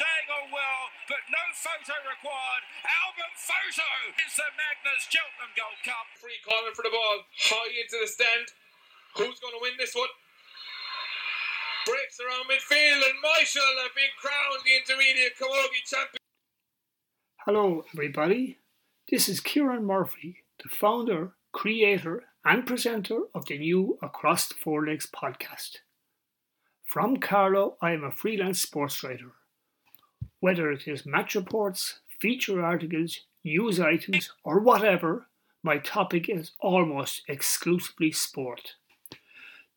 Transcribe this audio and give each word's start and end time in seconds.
staying 0.00 0.32
on 0.32 0.48
well, 0.48 0.84
but 1.12 1.20
no 1.28 1.44
photo 1.52 1.92
required. 2.08 2.64
Album 3.04 3.32
photo. 3.36 3.90
It's 4.24 4.40
the 4.40 4.48
Magners 4.56 5.04
Cheltenham 5.12 5.52
Gold 5.52 5.76
Cup. 5.84 6.08
Free 6.16 6.40
calling 6.40 6.72
for 6.72 6.88
the 6.88 6.94
ball, 6.96 7.28
high 7.52 7.68
into 7.76 8.00
the 8.00 8.08
stand. 8.08 8.48
Who's 9.20 9.36
going 9.44 9.52
to 9.52 9.60
win 9.60 9.76
this 9.76 9.92
one? 9.92 10.08
Breaks 11.84 12.16
around 12.16 12.48
midfield, 12.48 13.04
and 13.04 13.20
Michael 13.20 13.76
have 13.84 13.92
been 13.92 14.14
crowned 14.16 14.64
the 14.64 14.80
intermediate 14.80 15.36
camogie 15.36 15.84
champion. 15.84 16.24
Hello, 17.44 17.84
everybody. 17.92 18.56
This 19.12 19.28
is 19.28 19.44
Kieran 19.44 19.84
Murphy, 19.84 20.44
the 20.64 20.72
founder, 20.72 21.36
creator, 21.52 22.24
and 22.44 22.64
presenter 22.64 23.28
of 23.34 23.44
the 23.44 23.58
new 23.58 23.98
Across 24.00 24.48
the 24.48 24.54
Four 24.54 24.86
Legs 24.86 25.08
podcast. 25.12 25.84
From 26.88 27.18
Carlow, 27.18 27.76
I 27.82 27.92
am 27.92 28.04
a 28.04 28.10
freelance 28.10 28.62
sports 28.62 29.04
writer. 29.04 29.32
Whether 30.40 30.70
it 30.72 30.88
is 30.88 31.04
match 31.04 31.34
reports, 31.34 32.00
feature 32.18 32.64
articles, 32.64 33.20
news 33.44 33.78
items, 33.78 34.32
or 34.42 34.58
whatever, 34.60 35.26
my 35.62 35.76
topic 35.76 36.30
is 36.30 36.52
almost 36.60 37.22
exclusively 37.28 38.10
sport. 38.10 38.74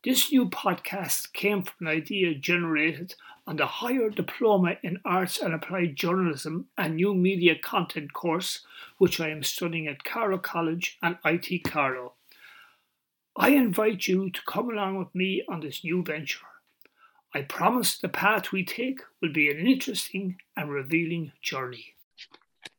This 0.02 0.32
new 0.32 0.46
podcast 0.48 1.34
came 1.34 1.62
from 1.62 1.86
an 1.86 1.92
idea 1.92 2.34
generated 2.34 3.14
on 3.46 3.56
the 3.56 3.66
Higher 3.66 4.08
Diploma 4.08 4.76
in 4.82 5.00
Arts 5.04 5.38
and 5.38 5.52
Applied 5.52 5.96
Journalism 5.96 6.68
and 6.78 6.96
New 6.96 7.14
Media 7.14 7.54
Content 7.56 8.14
course, 8.14 8.60
which 8.96 9.20
I 9.20 9.28
am 9.28 9.42
studying 9.42 9.86
at 9.86 10.04
Carlow 10.04 10.38
College 10.38 10.98
and 11.02 11.18
IT 11.24 11.64
Carlow. 11.64 12.14
I 13.36 13.50
invite 13.50 14.08
you 14.08 14.30
to 14.30 14.40
come 14.46 14.70
along 14.70 14.98
with 14.98 15.14
me 15.14 15.42
on 15.46 15.60
this 15.60 15.84
new 15.84 16.02
venture. 16.02 16.46
I 17.34 17.42
promise 17.42 17.98
the 17.98 18.08
path 18.08 18.52
we 18.52 18.64
take 18.64 19.00
will 19.20 19.32
be 19.32 19.50
an 19.50 19.66
interesting 19.66 20.36
and 20.56 20.70
revealing 20.70 21.32
journey. 21.42 21.86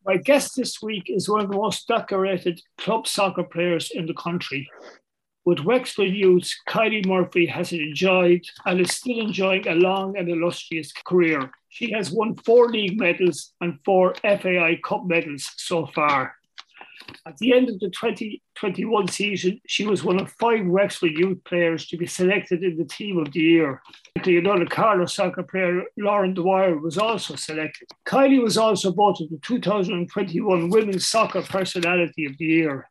My 0.05 0.17
guest 0.17 0.55
this 0.55 0.81
week 0.81 1.09
is 1.09 1.27
one 1.27 1.41
of 1.41 1.49
the 1.49 1.57
most 1.57 1.87
decorated 1.87 2.61
club 2.77 3.07
soccer 3.07 3.43
players 3.43 3.91
in 3.91 4.05
the 4.05 4.13
country, 4.13 4.69
with 5.45 5.59
Wexford 5.59 6.09
Youths, 6.09 6.59
Kylie 6.67 7.05
Murphy 7.05 7.45
has 7.45 7.71
enjoyed 7.71 8.41
and 8.65 8.81
is 8.81 8.95
still 8.95 9.19
enjoying 9.19 9.67
a 9.67 9.75
long 9.75 10.17
and 10.17 10.27
illustrious 10.27 10.91
career. 11.05 11.51
She 11.69 11.91
has 11.91 12.11
won 12.11 12.33
four 12.33 12.69
league 12.69 12.99
medals 12.99 13.53
and 13.61 13.77
four 13.85 14.15
FAI 14.23 14.79
Cup 14.83 15.05
medals 15.05 15.47
so 15.57 15.85
far. 15.93 16.34
At 17.25 17.38
the 17.38 17.53
end 17.53 17.69
of 17.69 17.79
the 17.79 17.89
2021 17.89 19.07
season, 19.07 19.61
she 19.67 19.85
was 19.85 20.03
one 20.03 20.19
of 20.19 20.31
five 20.31 20.65
Wexford 20.65 21.11
youth 21.11 21.43
players 21.43 21.88
to 21.88 21.97
be 21.97 22.05
selected 22.05 22.63
in 22.63 22.77
the 22.77 22.85
team 22.85 23.17
of 23.17 23.31
the 23.31 23.39
year. 23.39 23.81
The 24.23 24.38
another 24.38 24.65
Carlow 24.65 25.05
soccer 25.05 25.43
player, 25.43 25.83
Lauren 25.97 26.33
Dwyer, 26.33 26.77
was 26.77 26.97
also 26.97 27.35
selected. 27.35 27.89
Kylie 28.05 28.41
was 28.41 28.57
also 28.57 28.91
voted 28.91 29.29
the 29.29 29.39
2021 29.39 30.69
Women's 30.69 31.07
Soccer 31.07 31.41
Personality 31.41 32.25
of 32.25 32.38
the 32.38 32.45
Year. 32.45 32.89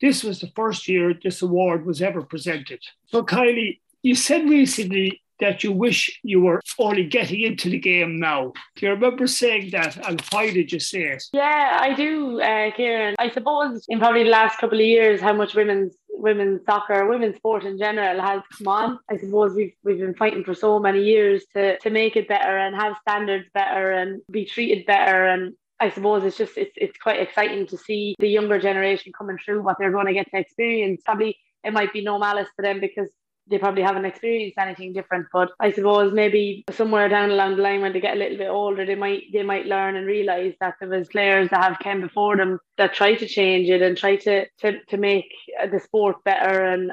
This 0.00 0.24
was 0.24 0.40
the 0.40 0.50
first 0.56 0.88
year 0.88 1.12
this 1.14 1.42
award 1.42 1.84
was 1.84 2.00
ever 2.00 2.22
presented. 2.22 2.80
So, 3.06 3.22
Kylie, 3.22 3.80
you 4.02 4.14
said 4.14 4.48
recently 4.48 5.20
that 5.40 5.64
you 5.64 5.72
wish 5.72 6.20
you 6.22 6.40
were 6.40 6.60
only 6.78 7.04
getting 7.04 7.40
into 7.40 7.68
the 7.70 7.78
game 7.78 8.18
now. 8.18 8.52
Do 8.76 8.86
you 8.86 8.92
remember 8.92 9.26
saying 9.26 9.70
that 9.70 9.96
and 10.08 10.20
why 10.30 10.50
did 10.52 10.72
you 10.72 10.80
say 10.80 11.02
it? 11.02 11.24
Yeah, 11.32 11.78
I 11.80 11.94
do, 11.94 12.40
uh, 12.40 12.70
Kieran. 12.72 13.14
I 13.18 13.30
suppose 13.30 13.84
in 13.88 13.98
probably 13.98 14.24
the 14.24 14.30
last 14.30 14.58
couple 14.58 14.78
of 14.78 14.86
years, 14.86 15.20
how 15.20 15.32
much 15.32 15.54
women's 15.54 15.96
women's 16.08 16.60
soccer, 16.66 17.08
women's 17.08 17.36
sport 17.36 17.64
in 17.64 17.78
general 17.78 18.20
has 18.20 18.42
come 18.58 18.68
on. 18.68 18.98
I 19.10 19.16
suppose 19.16 19.54
we've 19.54 19.72
we've 19.84 19.98
been 19.98 20.14
fighting 20.14 20.44
for 20.44 20.54
so 20.54 20.78
many 20.78 21.02
years 21.02 21.44
to 21.54 21.78
to 21.78 21.90
make 21.90 22.16
it 22.16 22.28
better 22.28 22.58
and 22.58 22.74
have 22.76 22.96
standards 23.00 23.48
better 23.54 23.92
and 23.92 24.20
be 24.30 24.44
treated 24.44 24.86
better 24.86 25.26
and 25.26 25.54
I 25.80 25.88
suppose 25.88 26.24
it's 26.24 26.36
just 26.36 26.58
it's 26.58 26.72
it's 26.76 26.98
quite 26.98 27.20
exciting 27.20 27.66
to 27.68 27.78
see 27.78 28.14
the 28.18 28.28
younger 28.28 28.60
generation 28.60 29.12
coming 29.16 29.38
through 29.42 29.62
what 29.62 29.76
they're 29.78 29.90
going 29.90 30.06
to 30.06 30.12
get 30.12 30.30
to 30.30 30.38
experience. 30.38 31.00
Probably 31.04 31.38
it 31.64 31.72
might 31.72 31.92
be 31.92 32.02
no 32.02 32.18
malice 32.18 32.48
to 32.56 32.62
them 32.62 32.80
because 32.80 33.08
they 33.50 33.58
probably 33.58 33.82
haven't 33.82 34.04
experienced 34.04 34.58
anything 34.58 34.92
different. 34.92 35.26
But 35.32 35.50
I 35.60 35.72
suppose 35.72 36.12
maybe 36.12 36.64
somewhere 36.70 37.08
down 37.08 37.30
along 37.30 37.56
the 37.56 37.62
line 37.62 37.80
when 37.80 37.92
they 37.92 38.00
get 38.00 38.16
a 38.16 38.18
little 38.18 38.38
bit 38.38 38.48
older, 38.48 38.86
they 38.86 38.94
might 38.94 39.24
they 39.32 39.42
might 39.42 39.66
learn 39.66 39.96
and 39.96 40.06
realise 40.06 40.54
that 40.60 40.74
there 40.80 40.88
was 40.88 41.08
players 41.08 41.50
that 41.50 41.62
have 41.62 41.78
came 41.80 42.00
before 42.00 42.36
them 42.36 42.58
that 42.78 42.94
try 42.94 43.14
to 43.14 43.26
change 43.26 43.68
it 43.68 43.82
and 43.82 43.96
try 43.96 44.16
to 44.16 44.46
to, 44.60 44.82
to 44.84 44.96
make 44.96 45.26
uh, 45.62 45.66
the 45.66 45.80
sport 45.80 46.16
better 46.24 46.64
and 46.64 46.90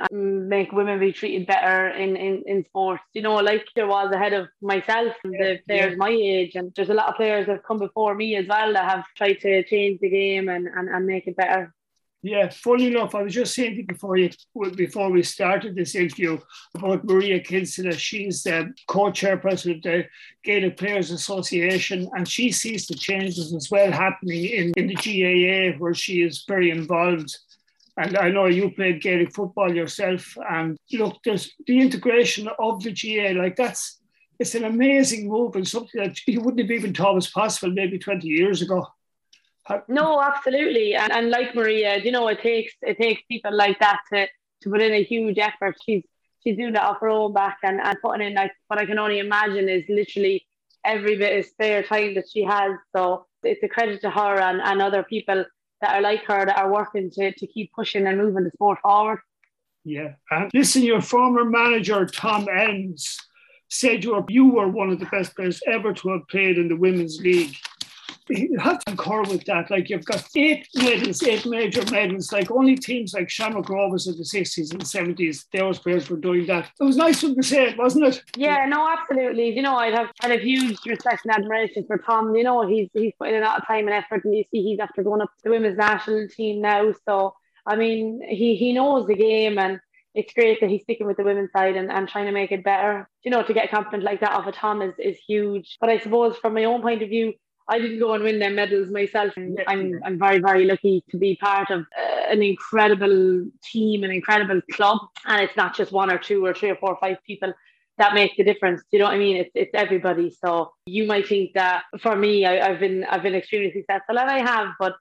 make 0.50 0.72
women 0.72 1.00
be 1.00 1.14
treated 1.14 1.48
better 1.48 1.90
in, 1.90 2.16
in, 2.16 2.44
in 2.46 2.66
sports. 2.66 3.04
You 3.14 3.22
know, 3.22 3.36
like 3.36 3.66
there 3.76 3.88
was 3.88 4.12
ahead 4.12 4.34
of 4.34 4.48
myself 4.62 5.14
and 5.24 5.34
the 5.34 5.60
players 5.68 5.92
yeah. 5.92 5.98
my 5.98 6.10
age 6.10 6.56
and 6.56 6.74
there's 6.76 6.90
a 6.90 6.94
lot 6.94 7.10
of 7.10 7.16
players 7.16 7.46
that 7.46 7.54
have 7.54 7.64
come 7.64 7.80
before 7.80 8.16
me 8.16 8.36
as 8.36 8.48
well 8.48 8.74
that 8.74 8.90
have 8.90 9.06
tried 9.16 9.40
to 9.42 9.64
change 9.64 10.00
the 10.02 10.10
game 10.10 10.50
and, 10.50 10.68
and, 10.68 10.90
and 10.90 11.06
make 11.06 11.28
it 11.28 11.36
better. 11.38 11.74
Yeah, 12.24 12.50
funny 12.50 12.88
enough, 12.88 13.14
I 13.14 13.22
was 13.22 13.34
just 13.34 13.54
saying 13.54 13.86
before 13.88 14.18
you 14.18 14.32
before 14.76 15.12
we 15.12 15.22
started 15.22 15.76
this 15.76 15.94
interview 15.94 16.40
about 16.74 17.06
Maria 17.06 17.40
Kinsella. 17.40 17.94
She's 17.94 18.42
the 18.42 18.74
co-chairperson 18.88 19.76
of 19.76 19.84
the 19.84 20.06
Gaelic 20.44 20.78
Players 20.78 21.12
Association, 21.12 22.10
and 22.16 22.28
she 22.28 22.52
sees 22.52 22.88
the 22.88 22.96
changes 22.96 23.54
as 23.54 23.70
well 23.70 23.92
happening 23.92 24.46
in, 24.46 24.74
in 24.78 24.88
the 24.88 24.96
GAA, 24.96 25.78
where 25.78 25.94
she 25.94 26.24
is 26.24 26.44
very 26.48 26.72
involved. 26.72 27.38
And 27.98 28.18
I 28.18 28.30
know 28.30 28.48
you 28.48 28.72
played 28.72 29.02
Gaelic 29.02 29.34
football 29.34 29.74
yourself, 29.74 30.36
and 30.50 30.76
look, 30.94 31.18
there's 31.24 31.54
the 31.68 31.80
integration 31.80 32.50
of 32.58 32.82
the 32.82 32.92
GAA, 32.92 33.40
like 33.40 33.56
that's 33.56 34.00
it's 34.40 34.56
an 34.56 34.66
amazing 34.66 35.28
move 35.28 35.56
and 35.56 35.68
something 35.68 36.02
that 36.02 36.20
you 36.28 36.42
wouldn't 36.42 36.62
have 36.62 36.72
even 36.72 36.94
thought 36.94 37.16
was 37.16 37.30
possible 37.30 37.74
maybe 37.74 37.98
20 37.98 38.28
years 38.28 38.62
ago. 38.62 38.88
No, 39.88 40.22
absolutely, 40.22 40.96
and 40.96 41.12
and 41.12 41.30
like 41.30 41.56
Maria, 41.56 41.98
you 41.98 42.12
know, 42.12 42.28
it 42.28 42.42
takes 42.42 42.74
it 42.82 42.98
takes 42.98 43.22
people 43.30 43.56
like 43.56 43.80
that 43.80 44.00
to 44.14 44.28
to 44.62 44.70
put 44.70 44.82
in 44.82 44.94
a 44.94 45.04
huge 45.04 45.38
effort. 45.38 45.76
She's 45.86 46.04
she's 46.44 46.58
doing 46.58 46.74
that 46.74 46.84
off 46.84 47.00
her 47.02 47.10
own 47.10 47.34
back 47.34 47.58
and, 47.64 47.80
and 47.82 47.98
putting 48.02 48.26
in 48.28 48.34
like 48.34 48.52
what 48.68 48.80
I 48.80 48.86
can 48.86 49.00
only 49.00 49.20
imagine 49.20 49.68
is 49.70 49.84
literally 49.90 50.46
every 50.86 51.18
bit 51.18 51.38
of 51.38 51.46
spare 51.46 51.84
time 51.84 52.16
that 52.16 52.30
she 52.32 52.44
has. 52.44 52.72
So 52.96 53.26
it's 53.44 53.64
a 53.64 53.68
credit 53.68 54.02
to 54.02 54.10
her 54.10 54.40
and, 54.40 54.62
and 54.62 54.82
other 54.82 55.04
people 55.04 55.46
that 55.82 55.96
are 55.96 56.02
like 56.02 56.24
her 56.26 56.46
that 56.46 56.58
are 56.58 56.72
working 56.72 57.12
to, 57.12 57.34
to 57.34 57.48
keep 57.48 57.74
pushing 57.74 58.08
and 58.08 58.18
moving 58.18 58.46
the 58.46 58.52
sport 58.52 58.80
forward. 58.82 59.20
Yeah. 59.84 60.14
And 60.32 60.50
listen, 60.54 60.84
your 60.84 61.02
former 61.02 61.46
manager, 61.46 62.06
Tom 62.06 62.48
Elmes, 62.50 63.18
said 63.70 64.04
you 64.04 64.16
were, 64.16 64.24
you 64.30 64.50
were 64.50 64.68
one 64.68 64.90
of 64.90 65.00
the 65.00 65.06
best 65.08 65.36
players 65.36 65.62
ever 65.68 65.94
to 65.94 66.10
have 66.10 66.28
played 66.30 66.58
in 66.58 66.70
the 66.70 66.76
Women's 66.76 67.20
League 67.20 67.56
you 68.30 68.58
have 68.60 68.80
to 68.80 68.96
concur 68.96 69.22
with 69.24 69.46
that. 69.46 69.70
Like 69.70 69.90
you've 69.90 70.06
got 70.06 70.28
eight 70.36 70.68
medals, 70.76 71.24
eight 71.24 71.46
major 71.46 71.84
medals. 71.92 72.32
Like 72.32 72.52
only 72.52 72.76
teams 72.76 73.14
like 73.14 73.30
Shamrock 73.30 73.70
Rovers 73.70 74.08
in 74.08 74.18
the 74.18 74.24
60s 74.24 74.72
and 74.72 74.82
70s, 74.82 75.46
those 75.52 75.80
players 75.80 76.10
were 76.10 76.18
doing 76.18 76.46
that. 76.48 76.70
It 76.80 76.84
was 76.84 76.98
nice 76.98 77.24
of 77.24 77.30
them 77.30 77.42
to 77.42 77.48
say 77.48 77.70
it, 77.70 77.78
wasn't 77.78 78.06
it? 78.06 78.24
Yeah, 78.36 78.66
no, 78.68 78.88
absolutely. 78.90 79.56
You 79.56 79.62
know, 79.62 79.76
I'd 79.76 79.94
have 79.94 80.12
had 80.22 80.32
a 80.32 80.40
huge 80.40 80.78
respect 80.86 81.26
and 81.26 81.36
admiration 81.36 81.86
for 81.86 81.98
Tom. 81.98 82.36
You 82.36 82.44
know, 82.44 82.68
he's 82.68 82.90
he's 82.94 83.14
putting 83.18 83.36
in 83.36 83.44
a 83.44 83.46
lot 83.46 83.60
of 83.60 83.68
time 83.68 83.88
and 83.88 83.96
effort, 83.96 84.26
and 84.26 84.36
you 84.36 84.44
see 84.52 84.64
he's 84.64 84.80
after 84.80 85.04
going 85.04 85.22
up 85.22 85.30
to 85.38 85.44
the 85.44 85.50
women's 85.50 85.78
national 85.78 86.28
team 86.30 86.62
now. 86.62 86.94
So 87.06 87.36
I 87.66 87.76
mean, 87.76 88.22
he 88.28 88.56
he 88.56 88.74
knows 88.74 89.08
the 89.08 89.16
game 89.16 89.58
and 89.58 89.80
it's 90.18 90.34
great 90.34 90.60
that 90.60 90.70
he's 90.70 90.82
sticking 90.82 91.06
with 91.06 91.18
the 91.18 91.24
women's 91.24 91.52
side 91.52 91.76
and, 91.76 91.92
and 91.92 92.10
trying 92.10 92.26
to 92.26 92.32
make 92.32 92.52
it 92.52 92.64
better. 92.64 93.08
You 93.24 93.30
know, 93.30 93.44
to 93.44 93.54
get 93.54 93.66
a 93.66 93.68
compliment 93.68 94.04
like 94.04 94.22
that 94.22 94.32
off 94.32 94.48
of 94.48 94.56
Tom 94.56 94.82
is, 94.82 94.94
is 94.98 95.18
huge. 95.28 95.78
But 95.80 95.92
I 95.92 96.00
suppose 96.00 96.36
from 96.38 96.56
my 96.56 96.64
own 96.64 96.82
point 96.82 97.04
of 97.04 97.10
view, 97.10 97.34
I 97.70 97.80
didn't 97.80 98.00
go 98.00 98.14
and 98.14 98.24
win 98.24 98.40
their 98.40 98.52
medals 98.52 98.90
myself. 98.90 99.34
And 99.36 99.62
I'm, 99.68 100.00
I'm 100.06 100.18
very, 100.18 100.40
very 100.40 100.66
lucky 100.66 101.04
to 101.10 101.18
be 101.18 101.36
part 101.36 101.70
of 101.70 101.82
uh, 101.82 102.32
an 102.32 102.42
incredible 102.42 103.46
team, 103.64 104.04
an 104.04 104.12
incredible 104.12 104.62
club. 104.72 105.00
And 105.26 105.42
it's 105.42 105.58
not 105.58 105.76
just 105.76 105.92
one 105.92 106.12
or 106.12 106.18
two 106.18 106.46
or 106.46 106.54
three 106.54 106.70
or 106.70 106.76
four 106.78 106.92
or 106.92 106.98
five 107.00 107.18
people 107.26 107.54
that 107.98 108.14
make 108.14 108.38
the 108.38 108.44
difference. 108.44 108.82
Do 108.82 108.98
You 108.98 109.00
know 109.00 109.06
what 109.06 109.16
I 109.16 109.20
mean? 109.20 109.38
It's, 109.38 109.52
it's 109.54 109.72
everybody. 109.74 110.30
So 110.44 110.72
you 110.86 111.06
might 111.06 111.28
think 111.28 111.54
that 111.56 111.84
for 112.00 112.16
me, 112.16 112.46
I, 112.46 112.70
have 112.70 112.80
been 112.80 113.04
I've 113.04 113.24
been 113.24 113.36
extremely 113.36 113.72
successful, 113.72 114.18
and 114.20 114.30
I 114.30 114.40
have, 114.40 114.68
but 114.80 114.94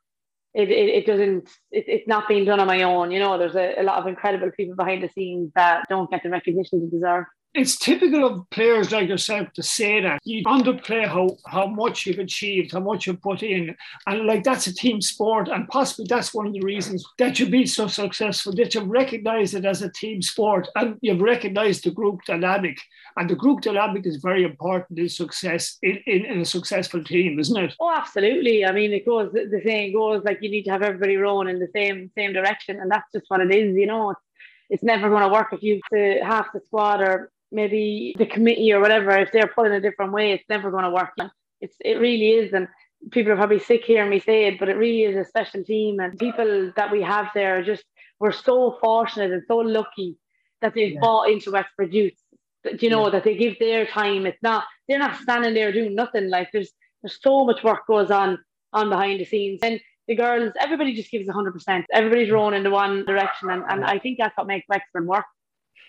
it, 0.54 0.70
it, 0.70 0.88
it 0.88 1.06
doesn't 1.06 1.48
it, 1.70 1.84
it's 1.86 2.08
not 2.08 2.26
being 2.26 2.46
done 2.46 2.58
on 2.58 2.66
my 2.66 2.82
own. 2.82 3.10
You 3.10 3.20
know, 3.20 3.38
there's 3.38 3.54
a, 3.54 3.80
a 3.80 3.82
lot 3.82 3.98
of 3.98 4.06
incredible 4.06 4.50
people 4.56 4.74
behind 4.74 5.02
the 5.02 5.10
scenes 5.10 5.52
that 5.54 5.84
don't 5.88 6.10
get 6.10 6.22
the 6.22 6.30
recognition 6.30 6.80
they 6.80 6.96
deserve 6.96 7.26
it's 7.56 7.78
typical 7.78 8.24
of 8.24 8.50
players 8.50 8.92
like 8.92 9.08
yourself 9.08 9.52
to 9.54 9.62
say 9.62 10.00
that 10.00 10.20
you 10.24 10.44
underplay 10.44 11.06
how, 11.06 11.36
how 11.46 11.66
much 11.66 12.06
you've 12.06 12.18
achieved, 12.18 12.72
how 12.72 12.80
much 12.80 13.06
you've 13.06 13.22
put 13.22 13.42
in. 13.42 13.74
And 14.06 14.26
like 14.26 14.44
that's 14.44 14.66
a 14.66 14.74
team 14.74 15.00
sport. 15.00 15.48
And 15.48 15.66
possibly 15.68 16.06
that's 16.08 16.34
one 16.34 16.46
of 16.46 16.52
the 16.52 16.60
reasons 16.60 17.04
that 17.18 17.38
you've 17.38 17.50
been 17.50 17.66
so 17.66 17.86
successful, 17.86 18.54
that 18.56 18.74
you've 18.74 18.88
recognized 18.88 19.54
it 19.54 19.64
as 19.64 19.82
a 19.82 19.90
team 19.90 20.22
sport 20.22 20.68
and 20.74 20.96
you've 21.00 21.20
recognized 21.20 21.84
the 21.84 21.90
group 21.90 22.20
dynamic. 22.26 22.78
And 23.16 23.30
the 23.30 23.34
group 23.34 23.62
dynamic 23.62 24.06
is 24.06 24.16
very 24.16 24.44
important 24.44 24.98
in 24.98 25.08
success 25.08 25.78
in, 25.82 25.98
in, 26.06 26.24
in 26.26 26.40
a 26.40 26.44
successful 26.44 27.02
team, 27.02 27.38
isn't 27.38 27.56
it? 27.56 27.74
Oh, 27.80 27.92
absolutely. 27.94 28.64
I 28.66 28.72
mean, 28.72 28.92
it 28.92 29.06
goes 29.06 29.32
the 29.32 29.60
saying 29.64 29.94
goes 29.94 30.22
like 30.24 30.38
you 30.42 30.50
need 30.50 30.64
to 30.64 30.70
have 30.70 30.82
everybody 30.82 31.16
rowing 31.16 31.48
in 31.48 31.58
the 31.58 31.70
same 31.74 32.10
same 32.16 32.32
direction, 32.32 32.80
and 32.80 32.90
that's 32.90 33.10
just 33.12 33.24
what 33.28 33.40
it 33.40 33.54
is, 33.54 33.74
you 33.74 33.86
know 33.86 34.14
it's 34.68 34.82
never 34.82 35.08
going 35.08 35.22
to 35.22 35.28
work 35.28 35.52
if 35.52 35.62
you 35.62 35.80
to 35.92 36.18
half 36.24 36.52
the 36.52 36.60
squad 36.60 37.00
or 37.00 37.30
maybe 37.56 38.14
the 38.18 38.26
committee 38.26 38.72
or 38.72 38.80
whatever 38.80 39.10
if 39.16 39.32
they're 39.32 39.52
pulling 39.54 39.72
a 39.72 39.80
different 39.80 40.12
way 40.12 40.32
it's 40.32 40.48
never 40.48 40.70
going 40.70 40.84
to 40.84 40.90
work 40.90 41.12
it's 41.60 41.76
it 41.80 41.98
really 41.98 42.30
is 42.32 42.52
and 42.52 42.68
people 43.10 43.32
are 43.32 43.36
probably 43.36 43.58
sick 43.58 43.82
hearing 43.84 44.10
me 44.10 44.20
say 44.20 44.44
it 44.46 44.58
but 44.58 44.68
it 44.68 44.76
really 44.76 45.02
is 45.02 45.16
a 45.16 45.28
special 45.28 45.64
team 45.64 45.98
and 45.98 46.18
people 46.18 46.70
that 46.76 46.92
we 46.92 47.02
have 47.02 47.26
there 47.34 47.58
are 47.58 47.64
just 47.64 47.84
we're 48.20 48.32
so 48.50 48.76
fortunate 48.80 49.32
and 49.32 49.42
so 49.48 49.56
lucky 49.56 50.16
that 50.60 50.74
they've 50.74 50.92
yeah. 50.92 51.00
bought 51.00 51.30
into 51.30 51.50
Wexford 51.50 51.92
Youth 51.92 52.18
you 52.80 52.90
know 52.90 53.04
yeah. 53.04 53.10
that 53.12 53.24
they 53.24 53.36
give 53.36 53.58
their 53.58 53.86
time 53.86 54.26
it's 54.26 54.42
not 54.42 54.64
they're 54.86 54.98
not 54.98 55.16
standing 55.16 55.54
there 55.54 55.72
doing 55.72 55.94
nothing 55.94 56.28
like 56.28 56.48
there's 56.52 56.72
there's 57.02 57.18
so 57.22 57.44
much 57.44 57.64
work 57.64 57.86
goes 57.86 58.10
on 58.10 58.38
on 58.72 58.90
behind 58.90 59.18
the 59.18 59.24
scenes 59.24 59.60
and 59.62 59.80
the 60.08 60.14
girls, 60.14 60.52
everybody 60.60 60.94
just 60.94 61.10
gives 61.10 61.28
100%. 61.28 61.84
Everybody's 61.92 62.30
rowing 62.30 62.54
in 62.54 62.62
the 62.62 62.70
one 62.70 63.04
direction. 63.04 63.50
And, 63.50 63.64
and 63.68 63.84
I 63.84 63.98
think 63.98 64.18
that's 64.18 64.36
what 64.36 64.46
makes 64.46 64.66
Wexford 64.68 65.06
work. 65.06 65.24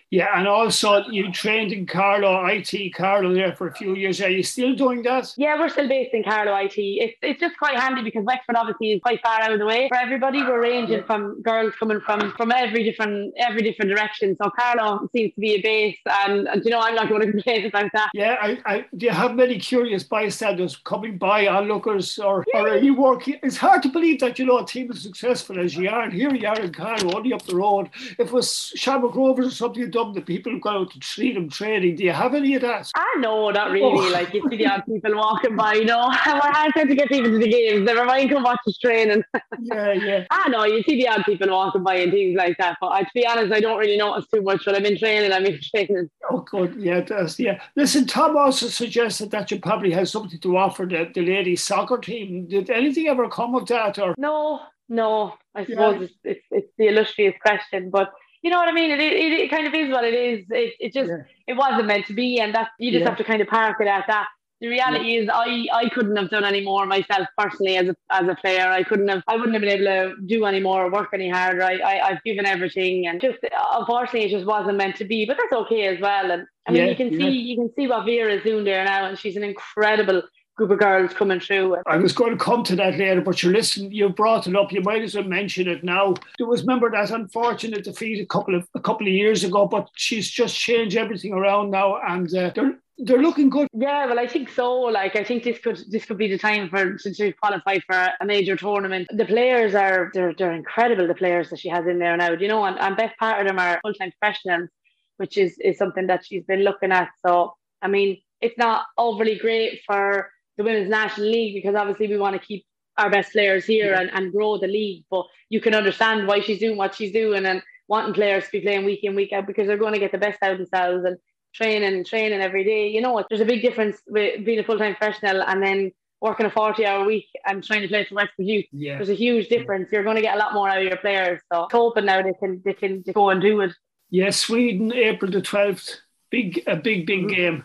Yeah, 0.10 0.40
and 0.40 0.48
also 0.48 1.04
you 1.08 1.32
trained 1.32 1.74
in 1.74 1.86
Carlow 1.86 2.46
IT 2.46 2.94
Carlow 2.96 3.34
there 3.34 3.54
for 3.54 3.68
a 3.68 3.74
few 3.74 3.94
years. 3.96 4.22
Are 4.22 4.30
you 4.30 4.42
still 4.42 4.74
doing 4.74 5.02
that? 5.04 5.34
Yeah, 5.36 5.60
we're 5.60 5.68
still 5.68 5.90
based 5.90 6.14
in 6.14 6.24
Carlow 6.24 6.56
IT. 6.56 6.78
It's, 6.78 7.18
it's 7.22 7.40
just 7.42 7.58
quite 7.58 7.78
handy 7.78 8.04
because 8.04 8.24
Wexford 8.24 8.56
obviously 8.56 8.94
is 8.94 9.02
quite 9.02 9.22
far 9.22 9.42
out 9.42 9.52
of 9.52 9.60
the 9.60 9.66
way 9.66 9.90
for 9.90 9.98
everybody. 9.98 10.44
We're 10.44 10.62
ranging 10.62 11.04
from 11.04 11.42
girls 11.42 11.74
coming 11.78 12.00
from 12.06 12.32
from 12.38 12.52
every 12.54 12.84
different 12.84 13.34
every 13.38 13.62
different 13.62 13.92
direction. 13.92 14.38
So 14.42 14.50
Carlow 14.50 15.10
seems 15.14 15.34
to 15.36 15.42
be 15.42 15.56
a 15.56 15.62
base, 15.62 15.98
and, 16.06 16.48
and 16.48 16.64
you 16.64 16.72
know 16.72 16.80
I'm 16.80 16.96
not 16.96 17.10
going 17.10 17.22
to 17.22 17.32
complain 17.32 17.66
about 17.66 17.92
that. 17.94 18.10
Yeah, 18.14 18.38
I, 18.42 18.60
I 18.66 18.86
do 18.96 19.08
you 19.08 19.12
have 19.12 19.36
many 19.36 19.60
curious 19.60 20.04
bystanders 20.04 20.78
coming 20.78 21.18
by 21.18 21.48
onlookers, 21.48 22.18
or, 22.18 22.46
yeah. 22.54 22.62
or 22.62 22.70
are 22.70 22.78
you 22.78 22.96
working? 22.96 23.40
It's 23.44 23.58
hard 23.58 23.84
to 23.84 23.90
believe 23.90 24.22
that 24.22 24.40
you 24.40 24.46
know 24.46 24.60
a 24.60 24.66
team 24.66 24.90
as 24.90 25.02
successful 25.02 25.60
as 25.60 25.76
you 25.76 25.90
are, 25.90 26.04
and 26.04 26.14
here 26.14 26.34
you 26.34 26.48
are 26.48 26.60
in 26.60 26.72
Carlow, 26.72 27.18
only 27.18 27.34
up 27.34 27.44
the 27.44 27.56
road. 27.56 27.90
If 28.18 28.28
it 28.28 28.32
was 28.32 28.72
Shamrock 28.76 29.14
Rovers 29.14 29.48
or 29.48 29.52
something 29.52 29.97
the 30.06 30.22
people 30.22 30.52
who 30.52 30.60
go 30.60 30.70
out 30.70 30.92
to 30.92 31.00
treat 31.00 31.34
them 31.34 31.50
training. 31.50 31.96
Do 31.96 32.04
you 32.04 32.12
have 32.12 32.34
any 32.34 32.56
of 32.56 32.62
that? 32.62 32.92
I 32.96 33.16
know, 33.20 33.50
not 33.50 33.72
really. 33.72 34.08
Oh. 34.08 34.12
Like 34.12 34.34
you 34.34 34.48
see 34.50 34.58
the 34.58 34.68
odd 34.68 34.84
people 34.86 35.16
walking 35.16 35.56
by, 35.56 35.74
you 35.74 35.86
know, 35.86 36.08
we're 36.26 36.52
hard 36.52 36.74
to 36.76 36.96
get 36.96 37.10
people 37.10 37.32
to 37.32 37.38
the 37.38 37.48
games. 37.48 37.86
Never 37.86 38.06
mind 38.06 38.30
come 38.30 38.44
watch 38.44 38.60
us 38.68 38.78
training. 38.78 39.24
yeah, 39.60 39.94
yeah. 39.94 40.26
ah, 40.32 40.46
no, 40.50 40.66
you 40.66 40.84
see 40.84 40.96
the 40.96 41.08
odd 41.08 41.24
people 41.26 41.50
walking 41.50 41.84
by 41.84 41.96
and 41.96 42.12
things 42.12 42.38
like 42.38 42.58
that. 42.58 42.78
But 42.80 42.88
uh, 42.88 43.00
to 43.00 43.10
be 43.14 43.26
honest, 43.26 43.52
I 43.52 43.60
don't 43.60 43.80
really 43.80 43.98
notice 43.98 44.28
too 44.34 44.42
much 44.42 44.66
when 44.66 44.76
I'm 44.76 44.86
in 44.86 44.98
training. 44.98 45.32
I'm 45.32 45.46
in 45.46 45.60
training. 45.76 46.10
Oh, 46.30 46.40
good. 46.40 46.76
Yeah, 46.76 47.02
does. 47.02 47.40
Yeah. 47.40 47.62
Listen, 47.76 48.06
Tom 48.06 48.38
also 48.38 48.68
suggested 48.68 49.32
that 49.32 49.52
you 49.52 49.60
probably 49.60 49.92
have 49.92 50.10
something 50.10 50.40
to 50.40 50.58
offer 50.58 50.86
the, 50.86 51.10
the 51.14 51.26
ladies 51.26 51.64
soccer 51.64 51.98
team. 51.98 52.48
Did 52.48 52.70
anything 52.70 53.08
ever 53.08 53.30
come 53.30 53.56
of 53.56 53.66
that? 53.68 54.00
Or 54.00 54.16
no, 54.18 54.62
no. 54.90 55.34
I 55.56 55.66
suppose 55.66 55.96
yeah. 55.96 56.04
it's, 56.04 56.14
it's, 56.24 56.46
it's 56.52 56.74
the 56.78 56.88
illustrious 56.88 57.36
question, 57.42 57.90
but 57.90 58.12
you 58.42 58.50
know 58.50 58.58
what 58.58 58.70
I 58.70 58.72
mean? 58.72 58.92
It, 58.92 59.00
it, 59.00 59.34
it 59.34 59.50
kind 59.50 59.68
of 59.68 59.74
is 59.74 59.90
what 59.90 60.04
it 60.04 60.14
is. 60.14 60.46
It, 60.50 60.74
it 60.80 60.94
just 60.94 61.10
yeah. 61.10 61.24
it 61.48 61.54
wasn't 61.54 61.88
meant 61.88 62.06
to 62.08 62.14
be, 62.14 62.40
and 62.40 62.54
that 62.56 62.70
you 62.80 62.92
just 62.92 63.02
yeah. 63.02 63.10
have 63.10 63.18
to 63.18 63.24
kind 63.24 63.42
of 63.42 63.48
park 63.48 63.78
it 63.80 63.88
at 63.88 64.06
that. 64.08 64.28
The 64.60 64.70
reality 64.70 65.14
yeah. 65.14 65.22
is, 65.22 65.30
I, 65.32 65.68
I 65.72 65.90
couldn't 65.90 66.16
have 66.16 66.32
done 66.32 66.44
any 66.44 66.62
more 66.62 66.88
myself 66.88 67.28
personally 67.38 67.78
as 67.78 67.90
a 67.90 67.96
as 68.10 68.28
a 68.28 68.36
player. 68.36 68.68
I 68.68 68.84
couldn't 68.84 69.08
have. 69.08 69.22
I 69.28 69.36
wouldn't 69.36 69.54
have 69.54 69.62
been 69.62 69.70
able 69.70 69.86
to 69.86 70.16
do 70.26 70.46
any 70.46 70.60
more, 70.60 70.92
work 70.92 71.10
any 71.14 71.30
harder. 71.30 71.64
I, 71.64 71.78
I 71.78 72.08
I've 72.08 72.24
given 72.24 72.46
everything, 72.46 73.08
and 73.08 73.22
just 73.22 73.38
unfortunately, 73.74 74.26
it 74.26 74.32
just 74.32 74.48
wasn't 74.48 74.78
meant 74.78 74.96
to 74.98 75.06
be. 75.06 75.26
But 75.26 75.38
that's 75.38 75.62
okay 75.64 75.88
as 75.88 76.02
well. 76.02 76.32
And 76.32 76.48
I 76.68 76.72
mean, 76.72 76.88
you 76.88 76.96
can 76.96 77.12
see 77.12 77.30
you 77.30 77.56
can 77.56 77.72
see 77.76 77.88
what 77.88 78.06
Vera 78.06 78.34
is 78.34 78.44
doing 78.44 78.66
there 78.66 78.84
now, 78.84 79.06
and 79.06 79.18
she's 79.18 79.36
an 79.36 79.44
incredible 79.44 80.24
group 80.58 80.72
of 80.72 80.80
girls 80.80 81.14
coming 81.14 81.40
through. 81.40 81.78
I 81.86 81.98
was 81.98 82.14
going 82.14 82.32
to 82.38 82.44
come 82.44 82.64
to 82.64 82.76
that 82.76 82.98
later, 82.98 83.22
but 83.22 83.42
you're 83.42 83.54
listening, 83.54 83.92
you 83.92 84.10
brought 84.10 84.48
it 84.48 84.56
up. 84.56 84.72
You 84.72 84.82
might 84.82 85.04
as 85.04 85.16
well 85.16 85.24
mention 85.24 85.68
it 85.68 85.84
now. 85.84 86.16
There 86.38 86.48
was 86.48 86.62
remember 86.62 86.90
that 86.92 87.12
unfortunate 87.12 87.84
defeat 87.84 88.22
a 88.22 88.26
couple 88.26 88.56
of 88.56 88.68
a 88.76 88.80
couple 88.80 89.08
of 89.08 89.14
years 89.14 89.44
ago, 89.44 89.68
but 89.68 89.90
she's 89.96 90.30
just 90.30 90.58
changed 90.58 90.98
everything 90.98 91.34
around 91.34 91.70
now, 91.72 92.00
and 92.06 92.34
uh, 92.36 92.52
they're 92.56 92.78
they're 92.98 93.22
looking 93.22 93.50
good. 93.52 93.68
Yeah, 93.74 94.08
well, 94.08 94.18
I 94.18 94.28
think 94.28 94.50
so. 94.50 94.74
Like, 94.74 95.16
I 95.16 95.24
think 95.24 95.44
this 95.44 95.60
could 95.60 95.80
this 95.90 96.06
could 96.06 96.18
be 96.18 96.28
the 96.28 96.40
time 96.40 96.70
for 96.70 96.98
to, 96.98 97.14
to 97.14 97.32
qualify 97.34 97.78
for 97.86 98.10
a 98.20 98.26
major 98.26 98.56
tournament. 98.56 99.08
The 99.14 99.26
players 99.26 99.76
are 99.76 100.10
they're 100.14 100.34
they're 100.34 100.54
incredible. 100.54 101.08
The 101.08 101.14
players 101.14 101.52
that 101.52 101.60
she 101.60 101.70
has 101.70 101.86
in 101.86 102.00
there 102.00 102.18
now, 102.18 102.32
you 102.32 102.48
know, 102.48 102.66
and, 102.66 102.80
and 102.80 102.98
best 102.98 103.16
part 103.20 103.40
of 103.40 103.48
them 103.48 103.60
are 103.60 103.80
full 103.84 103.94
time 103.94 104.12
professionals, 104.20 104.70
which 105.18 105.38
is 105.38 105.56
is 105.60 105.78
something 105.78 106.08
that 106.08 106.26
she's 106.26 106.44
been 106.46 106.64
looking 106.64 106.92
at. 106.92 107.10
So, 107.24 107.54
I 107.84 107.88
mean, 107.88 108.18
it's 108.42 108.58
not 108.58 108.86
overly 108.98 109.38
great 109.38 109.82
for 109.86 110.32
the 110.58 110.64
women's 110.64 110.90
national 110.90 111.28
league 111.28 111.56
because 111.56 111.76
obviously 111.76 112.08
we 112.08 112.18
want 112.18 112.40
to 112.40 112.46
keep 112.46 112.66
our 112.98 113.10
best 113.10 113.32
players 113.32 113.66
here 113.66 113.92
yeah. 113.92 114.02
and, 114.02 114.10
and 114.12 114.32
grow 114.32 114.58
the 114.58 114.68
league. 114.68 115.06
But 115.10 115.26
you 115.50 115.62
can 115.62 115.76
understand 115.76 116.28
why 116.28 116.42
she's 116.42 116.60
doing 116.60 116.78
what 116.78 116.96
she's 116.96 117.12
doing 117.12 117.46
and 117.46 117.62
wanting 117.88 118.14
players 118.14 118.46
to 118.46 118.52
be 118.52 118.62
playing 118.62 118.86
week 118.86 119.04
in, 119.04 119.16
week 119.16 119.32
out 119.34 119.48
because 119.48 119.68
they're 119.68 119.78
going 119.78 119.94
to 119.94 120.00
get 120.00 120.12
the 120.12 120.18
best 120.18 120.40
out 120.42 120.54
of 120.54 120.58
themselves 120.58 121.06
and 121.06 121.18
training 121.54 121.94
and 121.94 122.06
training 122.06 122.42
every 122.42 122.64
day. 122.64 122.90
You 122.90 123.02
know, 123.02 123.14
what? 123.14 123.28
there's 123.30 123.42
a 123.42 123.46
big 123.46 123.62
difference 123.62 123.98
with 124.08 124.44
being 124.44 124.60
a 124.60 124.64
full 124.64 124.78
time 124.78 124.96
professional 124.96 125.44
and 125.44 125.64
then 125.64 125.92
working 126.20 126.48
a 126.48 126.50
40 126.50 126.86
hour 126.86 127.06
week 127.06 127.28
and 127.46 127.64
trying 127.64 127.82
to 127.82 127.88
play 127.88 128.04
for 128.06 128.16
Wexford 128.16 128.46
Youth. 128.46 128.66
Yeah. 128.72 128.96
There's 128.96 129.10
a 129.10 129.14
huge 129.14 129.50
difference. 129.50 129.90
You're 129.92 130.04
going 130.04 130.16
to 130.16 130.22
get 130.22 130.36
a 130.36 130.40
lot 130.40 130.54
more 130.54 130.68
out 130.68 130.80
of 130.80 130.84
your 130.84 130.98
players. 130.98 131.40
So 131.52 131.68
hoping 131.72 132.06
now 132.06 132.22
they 132.22 132.34
can 132.34 132.62
they 132.66 132.74
can 132.74 133.04
go 133.14 133.30
and 133.30 133.42
do 133.42 133.62
it. 133.62 133.72
Yes, 134.10 134.38
Sweden, 134.38 134.94
April 134.94 135.32
the 135.32 135.42
12th. 135.42 135.98
Big 136.30 136.64
a 136.68 136.76
big 136.76 137.06
big 137.06 137.20
mm-hmm. 137.20 137.28
game 137.28 137.64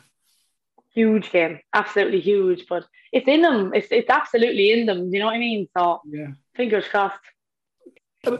huge 0.92 1.30
game, 1.30 1.60
absolutely 1.72 2.20
huge. 2.20 2.66
But 2.68 2.84
it's 3.12 3.28
in 3.28 3.42
them. 3.42 3.72
It's 3.74 3.88
it's 3.90 4.10
absolutely 4.10 4.72
in 4.72 4.86
them. 4.86 5.12
You 5.12 5.20
know 5.20 5.26
what 5.26 5.34
I 5.34 5.38
mean? 5.38 5.68
So 5.76 6.00
yeah, 6.06 6.28
fingers 6.54 6.86
crossed. 6.88 7.18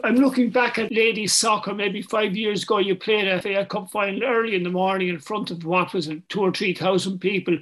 I'm 0.05 0.15
looking 0.15 0.49
back 0.49 0.79
at 0.79 0.93
ladies 0.93 1.33
soccer. 1.33 1.73
Maybe 1.73 2.01
five 2.01 2.37
years 2.37 2.63
ago, 2.63 2.77
you 2.77 2.95
played 2.95 3.27
a 3.27 3.41
FA 3.41 3.65
Cup 3.65 3.91
final 3.91 4.23
early 4.23 4.55
in 4.55 4.63
the 4.63 4.69
morning 4.69 5.09
in 5.09 5.19
front 5.19 5.51
of 5.51 5.65
what 5.65 5.93
was 5.93 6.07
it, 6.07 6.27
two 6.29 6.39
or 6.39 6.53
three 6.53 6.73
thousand 6.73 7.19
people. 7.19 7.57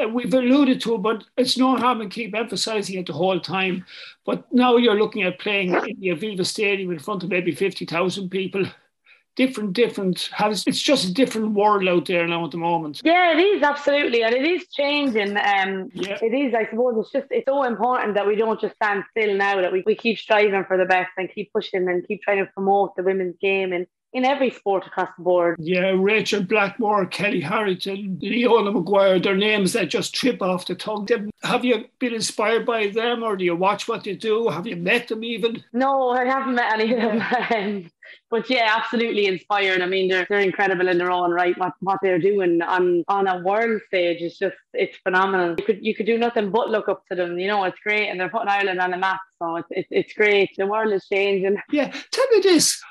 Uh, 0.00 0.08
we've 0.08 0.32
alluded 0.32 0.80
to 0.82 0.94
it, 0.94 1.02
but 1.02 1.24
it's 1.36 1.58
no 1.58 1.76
harm 1.76 2.00
in 2.00 2.10
keep 2.10 2.32
emphasising 2.34 2.96
it 2.98 3.06
the 3.06 3.12
whole 3.12 3.40
time. 3.40 3.84
But 4.24 4.50
now 4.52 4.76
you're 4.76 4.98
looking 4.98 5.24
at 5.24 5.40
playing 5.40 5.74
in 5.74 5.98
the 5.98 6.08
Aviva 6.10 6.46
Stadium 6.46 6.92
in 6.92 7.00
front 7.00 7.24
of 7.24 7.28
maybe 7.28 7.52
fifty 7.52 7.86
thousand 7.86 8.28
people 8.28 8.64
different, 9.36 9.72
different. 9.72 10.28
Has 10.32 10.64
it's 10.66 10.80
just 10.80 11.08
a 11.08 11.12
different 11.12 11.52
world 11.52 11.86
out 11.88 12.06
there 12.06 12.26
now 12.26 12.44
at 12.44 12.50
the 12.50 12.56
moment. 12.56 13.00
Yeah, 13.04 13.36
it 13.36 13.40
is 13.40 13.62
absolutely, 13.62 14.22
and 14.22 14.34
it 14.34 14.44
is 14.44 14.66
changing. 14.68 15.36
Um, 15.36 15.90
yeah. 15.92 16.18
it 16.22 16.34
is. 16.34 16.54
I 16.54 16.68
suppose 16.70 16.94
it's 16.98 17.12
just 17.12 17.26
it's 17.30 17.46
so 17.46 17.64
important 17.64 18.14
that 18.14 18.26
we 18.26 18.36
don't 18.36 18.60
just 18.60 18.76
stand 18.76 19.04
still 19.10 19.36
now. 19.36 19.60
That 19.60 19.72
we, 19.72 19.82
we 19.86 19.94
keep 19.96 20.18
striving 20.18 20.64
for 20.64 20.76
the 20.76 20.84
best 20.84 21.10
and 21.16 21.30
keep 21.32 21.52
pushing 21.52 21.88
and 21.88 22.06
keep 22.06 22.22
trying 22.22 22.44
to 22.44 22.50
promote 22.52 22.96
the 22.96 23.02
women's 23.02 23.36
game 23.40 23.72
and 23.72 23.86
in 24.14 24.24
every 24.24 24.50
sport 24.50 24.86
across 24.86 25.08
the 25.18 25.24
board. 25.24 25.56
Yeah, 25.58 25.92
Rachel 25.96 26.42
Blackmore, 26.42 27.04
Kellie 27.06 27.40
Harrington, 27.40 28.18
Leona 28.22 28.70
Maguire, 28.70 29.18
they're 29.18 29.36
names 29.36 29.72
that 29.72 29.90
just 29.90 30.14
trip 30.14 30.40
off 30.40 30.66
the 30.66 30.76
tongue. 30.76 31.08
Have 31.42 31.64
you 31.64 31.86
been 31.98 32.14
inspired 32.14 32.64
by 32.64 32.88
them 32.88 33.24
or 33.24 33.36
do 33.36 33.44
you 33.44 33.56
watch 33.56 33.88
what 33.88 34.04
they 34.04 34.14
do? 34.14 34.48
Have 34.48 34.68
you 34.68 34.76
met 34.76 35.08
them 35.08 35.24
even? 35.24 35.64
No, 35.72 36.10
I 36.10 36.24
haven't 36.24 36.54
met 36.54 36.72
any 36.74 36.94
of 36.94 37.00
them. 37.00 37.90
But 38.30 38.48
yeah, 38.50 38.74
absolutely 38.76 39.26
inspired. 39.26 39.80
I 39.80 39.86
mean, 39.86 40.08
they're, 40.08 40.26
they're 40.28 40.40
incredible 40.40 40.88
in 40.88 40.98
their 40.98 41.10
own 41.10 41.30
right. 41.30 41.56
What, 41.58 41.72
what 41.80 41.98
they're 42.02 42.18
doing 42.18 42.62
on, 42.62 43.04
on 43.08 43.26
a 43.26 43.38
world 43.38 43.80
stage 43.86 44.22
is 44.22 44.38
just, 44.38 44.56
it's 44.72 44.96
phenomenal. 44.98 45.54
You 45.58 45.64
could, 45.64 45.78
you 45.84 45.94
could 45.94 46.06
do 46.06 46.18
nothing 46.18 46.50
but 46.50 46.70
look 46.70 46.88
up 46.88 47.02
to 47.10 47.16
them. 47.16 47.38
You 47.38 47.48
know, 47.48 47.64
it's 47.64 47.78
great. 47.80 48.08
And 48.08 48.18
they're 48.18 48.28
putting 48.28 48.48
Ireland 48.48 48.80
on 48.80 48.90
the 48.90 48.96
map. 48.96 49.20
So 49.40 49.56
it's, 49.56 49.68
it's, 49.70 49.88
it's 49.90 50.12
great. 50.14 50.50
The 50.56 50.66
world 50.66 50.92
is 50.92 51.06
changing. 51.06 51.56
Yeah. 51.70 51.92
Tell 52.10 52.26
me 52.32 52.40
this 52.40 52.82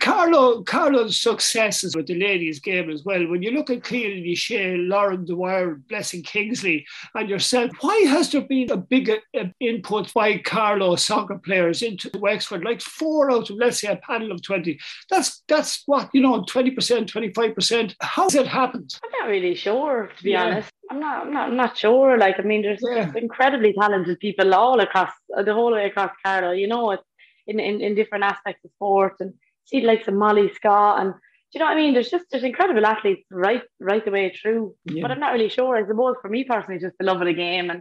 Carlow, 0.00 0.62
Carlow's 0.62 1.18
successes 1.18 1.94
with 1.94 2.06
the 2.06 2.14
ladies' 2.14 2.58
game 2.58 2.90
as 2.90 3.04
well. 3.04 3.26
When 3.26 3.42
you 3.42 3.50
look 3.50 3.68
at 3.68 3.80
Keelan 3.80 4.36
Shea, 4.36 4.76
Lauren 4.76 5.26
Dwyer, 5.26 5.74
Blessing 5.88 6.22
Kingsley, 6.22 6.86
and 7.14 7.28
yourself, 7.28 7.70
why 7.80 7.96
has 8.08 8.32
there 8.32 8.40
been 8.40 8.70
a 8.70 8.76
bigger 8.76 9.18
uh, 9.38 9.44
input 9.60 10.12
by 10.14 10.38
Carlow 10.38 10.96
soccer 10.96 11.38
players 11.38 11.82
into 11.82 12.10
Wexford? 12.18 12.64
Like 12.64 12.80
four 12.80 13.30
out 13.30 13.50
of, 13.50 13.56
let's 13.56 13.80
say, 13.80 13.88
a 13.88 13.96
panel 13.96 14.32
of 14.32 14.42
20. 14.42 14.78
That's 15.10 15.42
that's 15.48 15.82
what, 15.86 16.08
you 16.14 16.22
know, 16.22 16.42
20%, 16.42 16.74
25%. 16.74 17.94
How 18.00 18.22
has 18.24 18.34
it 18.34 18.46
happened? 18.46 18.98
I'm 19.04 19.10
not 19.20 19.30
really 19.30 19.54
sure, 19.54 20.10
to 20.16 20.24
be 20.24 20.30
yeah. 20.30 20.44
honest. 20.44 20.70
I'm 20.90 21.00
not, 21.00 21.26
I'm 21.26 21.32
not, 21.32 21.48
I'm 21.48 21.56
not 21.56 21.76
sure. 21.76 22.16
Like, 22.16 22.36
I 22.38 22.42
mean, 22.42 22.62
there's 22.62 22.80
yeah. 22.82 23.12
incredibly 23.14 23.74
talented 23.74 24.18
people 24.20 24.54
all 24.54 24.80
across 24.80 25.12
the 25.28 25.52
whole 25.52 25.72
way 25.72 25.84
across 25.84 26.12
Carlow. 26.24 26.52
You 26.52 26.68
know, 26.68 26.92
it's 26.92 27.02
in, 27.46 27.60
in, 27.60 27.80
in 27.82 27.94
different 27.94 28.24
aspects 28.24 28.64
of 28.64 28.70
sport 28.70 29.16
and 29.20 29.34
see 29.68 29.80
like 29.82 30.04
some 30.04 30.16
Molly 30.16 30.52
Scott 30.54 31.00
and 31.00 31.14
do 31.50 31.58
you 31.58 31.60
know 31.60 31.66
what 31.66 31.78
I 31.78 31.80
mean? 31.80 31.94
There's 31.94 32.10
just 32.10 32.26
there's 32.30 32.44
incredible 32.44 32.84
athletes 32.84 33.24
right 33.30 33.62
right 33.80 34.04
the 34.04 34.10
way 34.10 34.30
through. 34.30 34.74
Yeah. 34.84 35.00
But 35.00 35.12
I'm 35.12 35.20
not 35.20 35.32
really 35.32 35.48
sure. 35.48 35.76
I 35.76 35.86
suppose 35.86 36.16
for 36.20 36.28
me 36.28 36.44
personally, 36.44 36.78
just 36.78 36.98
the 36.98 37.06
love 37.06 37.22
of 37.22 37.26
the 37.26 37.32
game 37.32 37.70
and 37.70 37.80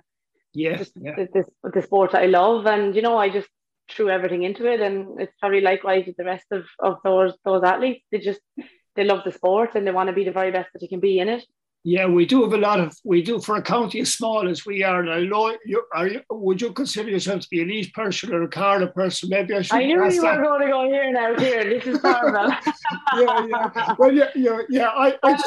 yeah, 0.53 0.77
just 0.77 0.93
yeah. 0.95 1.15
The, 1.17 1.27
this 1.33 1.45
the 1.63 1.81
sport 1.81 2.13
that 2.13 2.23
I 2.23 2.27
love, 2.27 2.65
and 2.65 2.95
you 2.95 3.01
know, 3.01 3.17
I 3.17 3.29
just 3.29 3.49
threw 3.89 4.09
everything 4.09 4.43
into 4.43 4.65
it, 4.71 4.79
and 4.79 5.19
it's 5.19 5.35
probably 5.39 5.61
likewise 5.61 6.05
with 6.07 6.15
the 6.15 6.23
rest 6.23 6.45
of, 6.51 6.63
of 6.79 6.99
those 7.03 7.33
those 7.43 7.63
athletes. 7.63 8.05
They 8.09 8.19
just 8.19 8.39
they 8.95 9.03
love 9.03 9.23
the 9.23 9.31
sport 9.31 9.75
and 9.75 9.85
they 9.85 9.91
want 9.91 10.07
to 10.07 10.15
be 10.15 10.25
the 10.25 10.31
very 10.31 10.51
best 10.51 10.69
that 10.73 10.79
they 10.79 10.87
can 10.87 10.99
be 10.99 11.19
in 11.19 11.29
it. 11.29 11.45
Yeah, 11.89 12.07
we 12.07 12.25
do 12.25 12.43
have 12.43 12.51
a 12.51 12.57
lot 12.57 12.81
of, 12.81 12.93
we 13.05 13.21
do 13.21 13.39
for 13.39 13.55
a 13.55 13.61
county 13.61 14.01
as 14.01 14.13
small 14.13 14.49
as 14.49 14.65
we 14.65 14.83
are. 14.83 15.03
Now, 15.03 15.19
Lo, 15.19 15.53
you, 15.65 15.85
are 15.95 16.05
you, 16.05 16.21
would 16.29 16.59
you 16.59 16.73
consider 16.73 17.09
yourself 17.09 17.43
to 17.43 17.49
be 17.49 17.61
a 17.61 17.65
Laois 17.65 17.93
person 17.93 18.33
or 18.33 18.43
a 18.43 18.49
Carlow 18.49 18.87
person? 18.87 19.29
Maybe 19.29 19.53
I 19.53 19.61
should 19.61 19.77
I 19.77 19.85
knew 19.85 20.03
you 20.03 20.21
that. 20.21 20.37
were 20.37 20.43
going 20.43 20.61
to 20.63 20.67
go 20.67 20.83
here 20.89 21.13
now, 21.13 21.39
here. 21.39 21.63
This 21.63 21.87
is 21.87 22.01
horrible. 22.01 22.53
yeah, 23.15 23.47
yeah. 23.47 23.95
Well, 23.97 24.11
yeah, 24.11 24.27
yeah, 24.35 24.57
yeah. 24.67 24.87
I, 24.89 25.17
I, 25.23 25.31
uh, 25.31 25.37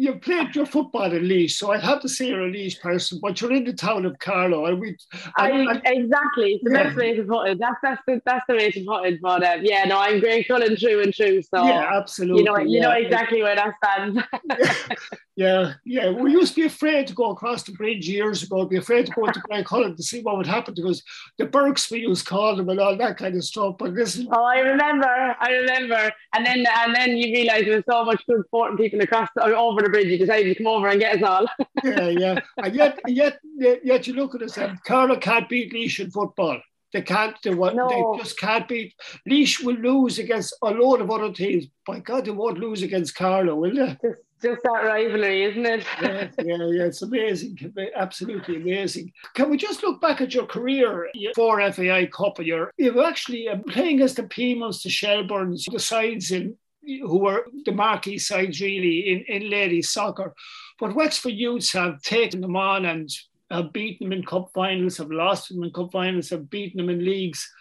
you 0.00 0.14
played 0.14 0.54
your 0.54 0.64
football 0.64 1.12
in 1.12 1.28
Laois, 1.28 1.50
so 1.50 1.72
I'd 1.72 1.82
have 1.82 2.00
to 2.00 2.08
say 2.08 2.28
you're 2.28 2.46
a 2.46 2.50
Laois 2.50 2.80
person, 2.80 3.18
but 3.20 3.38
you're 3.40 3.52
in 3.52 3.64
the 3.64 3.74
town 3.74 4.06
of 4.06 4.18
Carlow, 4.18 4.64
and 4.66 4.80
we. 4.80 4.96
I, 5.36 5.50
and, 5.50 5.82
exactly. 5.84 6.54
It's 6.54 6.64
the 6.64 6.70
Yeah. 6.72 6.84
best 6.84 6.96
way 6.96 7.14
to 7.14 7.22
put 7.24 7.48
it. 7.50 7.58
That's 7.58 7.76
that's 7.82 8.02
the 8.06 8.22
that's 8.24 8.44
the 8.48 8.54
way 8.54 8.70
to 8.70 8.84
put 8.84 9.04
it. 9.06 9.20
But 9.20 9.44
um, 9.44 9.60
yeah, 9.62 9.84
no, 9.84 9.98
I'm 9.98 10.20
Graiguecullen 10.20 10.78
true 10.78 11.02
and 11.02 11.12
true. 11.12 11.42
So 11.42 11.64
yeah, 11.66 11.90
absolutely. 11.92 12.38
you 12.38 12.44
know 12.44 12.58
you 12.58 12.80
know 12.80 12.92
exactly 12.92 13.42
where 13.42 13.56
that 13.56 13.74
stands. 13.82 14.22
Yeah, 15.40 15.72
yeah. 15.86 16.10
We 16.10 16.32
used 16.32 16.54
to 16.54 16.60
be 16.60 16.66
afraid 16.66 17.06
to 17.06 17.14
go 17.14 17.30
across 17.30 17.62
the 17.62 17.72
bridge 17.72 18.06
years 18.06 18.42
ago, 18.42 18.66
be 18.66 18.76
afraid 18.76 19.06
to 19.06 19.12
go 19.12 19.24
into 19.24 19.40
Graiguecullen 19.40 19.96
to 19.96 20.02
see 20.02 20.20
what 20.20 20.36
would 20.36 20.46
happen 20.46 20.74
because 20.74 21.02
the 21.38 21.46
Burks 21.46 21.90
we 21.90 22.00
used 22.00 22.24
to 22.26 22.30
call 22.30 22.56
them 22.56 22.68
and 22.68 22.78
all 22.78 22.94
that 22.98 23.16
kind 23.16 23.34
of 23.34 23.42
stuff. 23.42 23.76
But 23.78 23.94
listen, 23.94 24.28
oh, 24.30 24.44
I 24.44 24.58
remember. 24.58 25.06
I 25.40 25.50
remember. 25.52 26.12
And 26.34 26.44
then 26.44 26.66
and 26.80 26.94
then 26.94 27.16
you 27.16 27.32
realise 27.32 27.64
there 27.64 27.76
was 27.76 27.84
so 27.90 28.04
much 28.04 28.22
good 28.26 28.44
sport 28.48 28.70
and 28.70 28.78
people 28.78 29.00
across 29.00 29.30
over 29.40 29.80
the 29.80 29.88
bridge. 29.90 30.08
You 30.08 30.18
decided 30.18 30.56
to 30.56 30.62
come 30.62 30.72
over 30.72 30.88
and 30.88 31.00
get 31.00 31.16
us 31.16 31.22
all. 31.22 31.46
yeah, 31.84 32.08
yeah. 32.08 32.40
And 32.56 32.74
yet, 32.74 32.98
yet, 33.06 33.40
yet, 33.56 34.06
you 34.06 34.14
look 34.14 34.34
at 34.34 34.42
us 34.42 34.56
and 34.58 34.82
Carlow 34.84 35.16
can't 35.16 35.48
beat 35.48 35.72
Laois 35.72 36.00
in 36.00 36.10
football. 36.10 36.60
They 36.92 37.02
can't. 37.02 37.36
They, 37.42 37.54
what, 37.54 37.76
No. 37.76 37.88
they 37.88 38.22
just 38.22 38.38
can't 38.38 38.66
beat. 38.66 38.94
Laois 39.26 39.62
will 39.62 39.76
lose 39.76 40.18
against 40.18 40.56
a 40.62 40.70
load 40.70 41.00
of 41.00 41.10
other 41.10 41.32
teams. 41.32 41.66
By 41.86 42.00
God, 42.00 42.24
they 42.24 42.30
won't 42.32 42.58
lose 42.58 42.82
against 42.82 43.14
Carlow, 43.14 43.54
will 43.54 43.74
they? 43.74 43.96
just 44.02 44.22
just 44.42 44.62
that 44.62 44.84
rivalry, 44.84 45.44
isn't 45.44 45.66
it? 45.66 45.84
yeah, 46.02 46.28
yeah, 46.42 46.56
yeah, 46.56 46.84
it's 46.84 47.02
amazing, 47.02 47.58
absolutely 47.94 48.56
amazing. 48.56 49.12
Can 49.34 49.50
we 49.50 49.56
just 49.56 49.82
look 49.82 50.00
back 50.00 50.20
at 50.20 50.34
your 50.34 50.46
career 50.46 51.10
for 51.34 51.60
FAI 51.72 52.06
Cup? 52.06 52.38
You're 52.40 52.72
you've 52.78 52.98
actually 52.98 53.48
uh, 53.48 53.58
playing 53.68 53.96
against 53.96 54.16
the 54.16 54.22
Peamounts, 54.22 54.82
the 54.82 54.90
Shelburnes, 54.90 55.66
the 55.70 55.78
sides 55.78 56.30
in 56.30 56.56
who 56.82 57.18
were 57.18 57.46
the 57.64 57.72
marquee 57.72 58.18
sides 58.18 58.60
really 58.60 59.10
in, 59.10 59.42
in 59.42 59.50
ladies 59.50 59.90
soccer. 59.90 60.34
But 60.78 60.94
Wexford 60.94 61.34
Youths 61.34 61.72
have 61.72 62.02
taken 62.02 62.40
them 62.40 62.56
on 62.56 62.86
and 62.86 63.08
have 63.50 63.72
beaten 63.72 64.08
them 64.08 64.18
in 64.18 64.24
cup 64.24 64.50
finals, 64.54 64.96
have 64.98 65.10
lost 65.10 65.48
them 65.48 65.62
in 65.62 65.72
cup 65.72 65.92
finals, 65.92 66.30
have 66.30 66.50
beaten 66.50 66.78
them 66.78 66.88
in 66.88 67.04
leagues. 67.04 67.52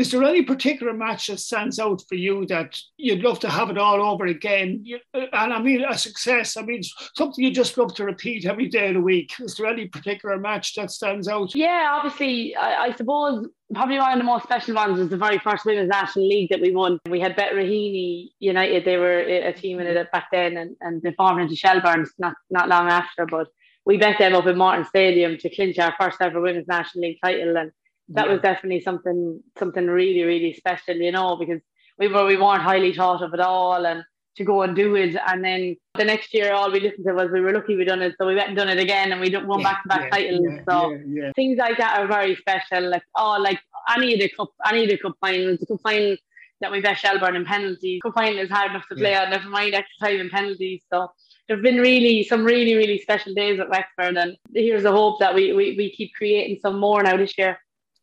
Is 0.00 0.10
there 0.10 0.24
any 0.24 0.42
particular 0.42 0.94
match 0.94 1.26
that 1.26 1.40
stands 1.40 1.78
out 1.78 2.00
for 2.08 2.14
you 2.14 2.46
that 2.46 2.78
you'd 2.96 3.20
love 3.22 3.38
to 3.40 3.50
have 3.50 3.68
it 3.68 3.76
all 3.76 4.00
over 4.00 4.24
again? 4.26 4.80
You- 4.82 4.98
And 5.14 5.52
I 5.52 5.60
mean, 5.60 5.84
a 5.84 5.96
success, 5.98 6.56
I 6.56 6.62
mean, 6.62 6.80
something 7.16 7.44
you 7.44 7.50
just 7.50 7.76
love 7.76 7.94
to 7.96 8.04
repeat 8.04 8.46
every 8.46 8.68
day 8.68 8.88
of 8.88 8.94
the 8.94 9.02
week. 9.02 9.32
Is 9.40 9.56
there 9.56 9.66
any 9.66 9.88
particular 9.88 10.38
match 10.38 10.74
that 10.76 10.90
stands 10.90 11.28
out? 11.28 11.54
Yeah, 11.54 11.90
obviously, 11.92 12.56
I, 12.56 12.84
I 12.86 12.92
suppose 12.94 13.46
probably 13.74 13.98
one 13.98 14.12
of 14.12 14.18
the 14.18 14.24
most 14.24 14.44
special 14.44 14.74
ones 14.74 14.98
was 14.98 15.10
the 15.10 15.18
very 15.18 15.38
first 15.38 15.66
Women's 15.66 15.90
National 15.90 16.26
League 16.26 16.48
that 16.50 16.62
we 16.62 16.70
won. 16.74 16.98
We 17.08 17.20
had 17.20 17.36
Bet 17.36 17.52
Raheny 17.52 18.30
United, 18.38 18.86
they 18.86 18.96
were 18.96 19.18
a 19.20 19.52
team 19.52 19.80
in 19.80 19.86
it 19.86 20.10
back 20.12 20.28
then, 20.32 20.56
and, 20.56 20.76
and 20.80 21.02
they 21.02 21.12
formed 21.12 21.42
into 21.42 21.56
Shelburnes 21.56 22.10
not, 22.18 22.36
not 22.48 22.68
long 22.70 22.88
after. 22.88 23.26
But 23.26 23.48
we 23.84 23.98
bet 23.98 24.18
them 24.18 24.34
up 24.34 24.46
in 24.46 24.56
Morton 24.56 24.86
Stadium 24.86 25.36
to 25.38 25.54
clinch 25.54 25.78
our 25.78 25.94
first 26.00 26.16
ever 26.22 26.40
Women's 26.40 26.68
National 26.68 27.02
League 27.02 27.18
title. 27.22 27.56
And 27.58 27.70
that 28.10 28.26
Yeah. 28.26 28.32
was 28.32 28.40
definitely 28.40 28.80
something 28.80 29.42
something 29.58 29.86
really, 29.86 30.22
really 30.22 30.52
special, 30.52 30.96
you 30.96 31.12
know, 31.12 31.36
because 31.36 31.60
we 31.98 32.08
were 32.08 32.26
we 32.26 32.36
weren't 32.36 32.62
highly 32.62 32.92
thought 32.94 33.22
of 33.22 33.34
at 33.34 33.40
all. 33.40 33.86
And 33.86 34.04
to 34.36 34.44
go 34.44 34.62
and 34.62 34.76
do 34.76 34.94
it. 34.94 35.16
And 35.26 35.44
then 35.44 35.76
the 35.94 36.04
next 36.04 36.32
year, 36.32 36.52
all 36.52 36.70
we 36.70 36.80
listened 36.80 37.04
to 37.06 37.12
was 37.12 37.30
we 37.30 37.40
were 37.40 37.52
lucky 37.52 37.76
we 37.76 37.84
done 37.84 38.00
it. 38.02 38.14
So 38.18 38.26
we 38.26 38.34
went 38.34 38.48
and 38.48 38.56
done 38.56 38.68
it 38.68 38.78
again 38.78 39.12
and 39.12 39.20
we 39.20 39.28
won 39.36 39.62
back 39.62 39.82
to 39.82 39.88
back 39.88 40.02
yeah, 40.04 40.10
titles. 40.10 40.46
yeah, 40.48 40.62
so 40.68 40.90
yeah, 40.90 40.98
yeah. 41.06 41.32
things 41.34 41.58
like 41.58 41.76
that 41.78 41.98
are 41.98 42.06
very 42.06 42.36
special. 42.36 42.88
Like 42.88 43.02
oh, 43.16 43.38
like 43.40 43.60
any 43.94 44.14
of 44.14 44.20
the 44.20 44.28
cup, 44.28 44.50
any 44.66 44.84
of 44.84 44.90
the 44.90 44.98
cup 44.98 45.16
finals, 45.20 45.58
the 45.58 45.66
cup 45.66 45.80
final 45.82 46.16
that 46.60 46.70
we 46.70 46.80
bet 46.80 46.98
Shelburne 46.98 47.36
in 47.36 47.44
penalties. 47.44 48.00
Cup 48.02 48.14
final 48.14 48.38
is 48.38 48.50
hard 48.50 48.70
enough 48.70 48.86
to 48.88 48.94
play 48.94 49.14
on. 49.14 49.30
Never 49.30 49.48
mind 49.48 49.74
extra 49.74 50.08
time 50.08 50.20
in 50.20 50.30
penalties. 50.30 50.82
So 50.92 51.08
there've 51.48 51.62
been 51.62 51.78
really 51.78 52.22
some 52.22 52.44
really 52.44 52.74
really 52.76 52.98
special 52.98 53.34
days 53.34 53.58
at 53.60 53.68
Wexford, 53.68 54.16
and 54.16 54.36
here's 54.54 54.84
the 54.84 54.92
hope 54.92 55.18
that 55.20 55.34
we 55.34 55.52
we, 55.52 55.74
we 55.76 55.90
keep 55.90 56.12
creating 56.14 56.58
some 56.62 56.78
more 56.78 57.02
now 57.02 57.16
this 57.16 57.36
year. 57.36 57.58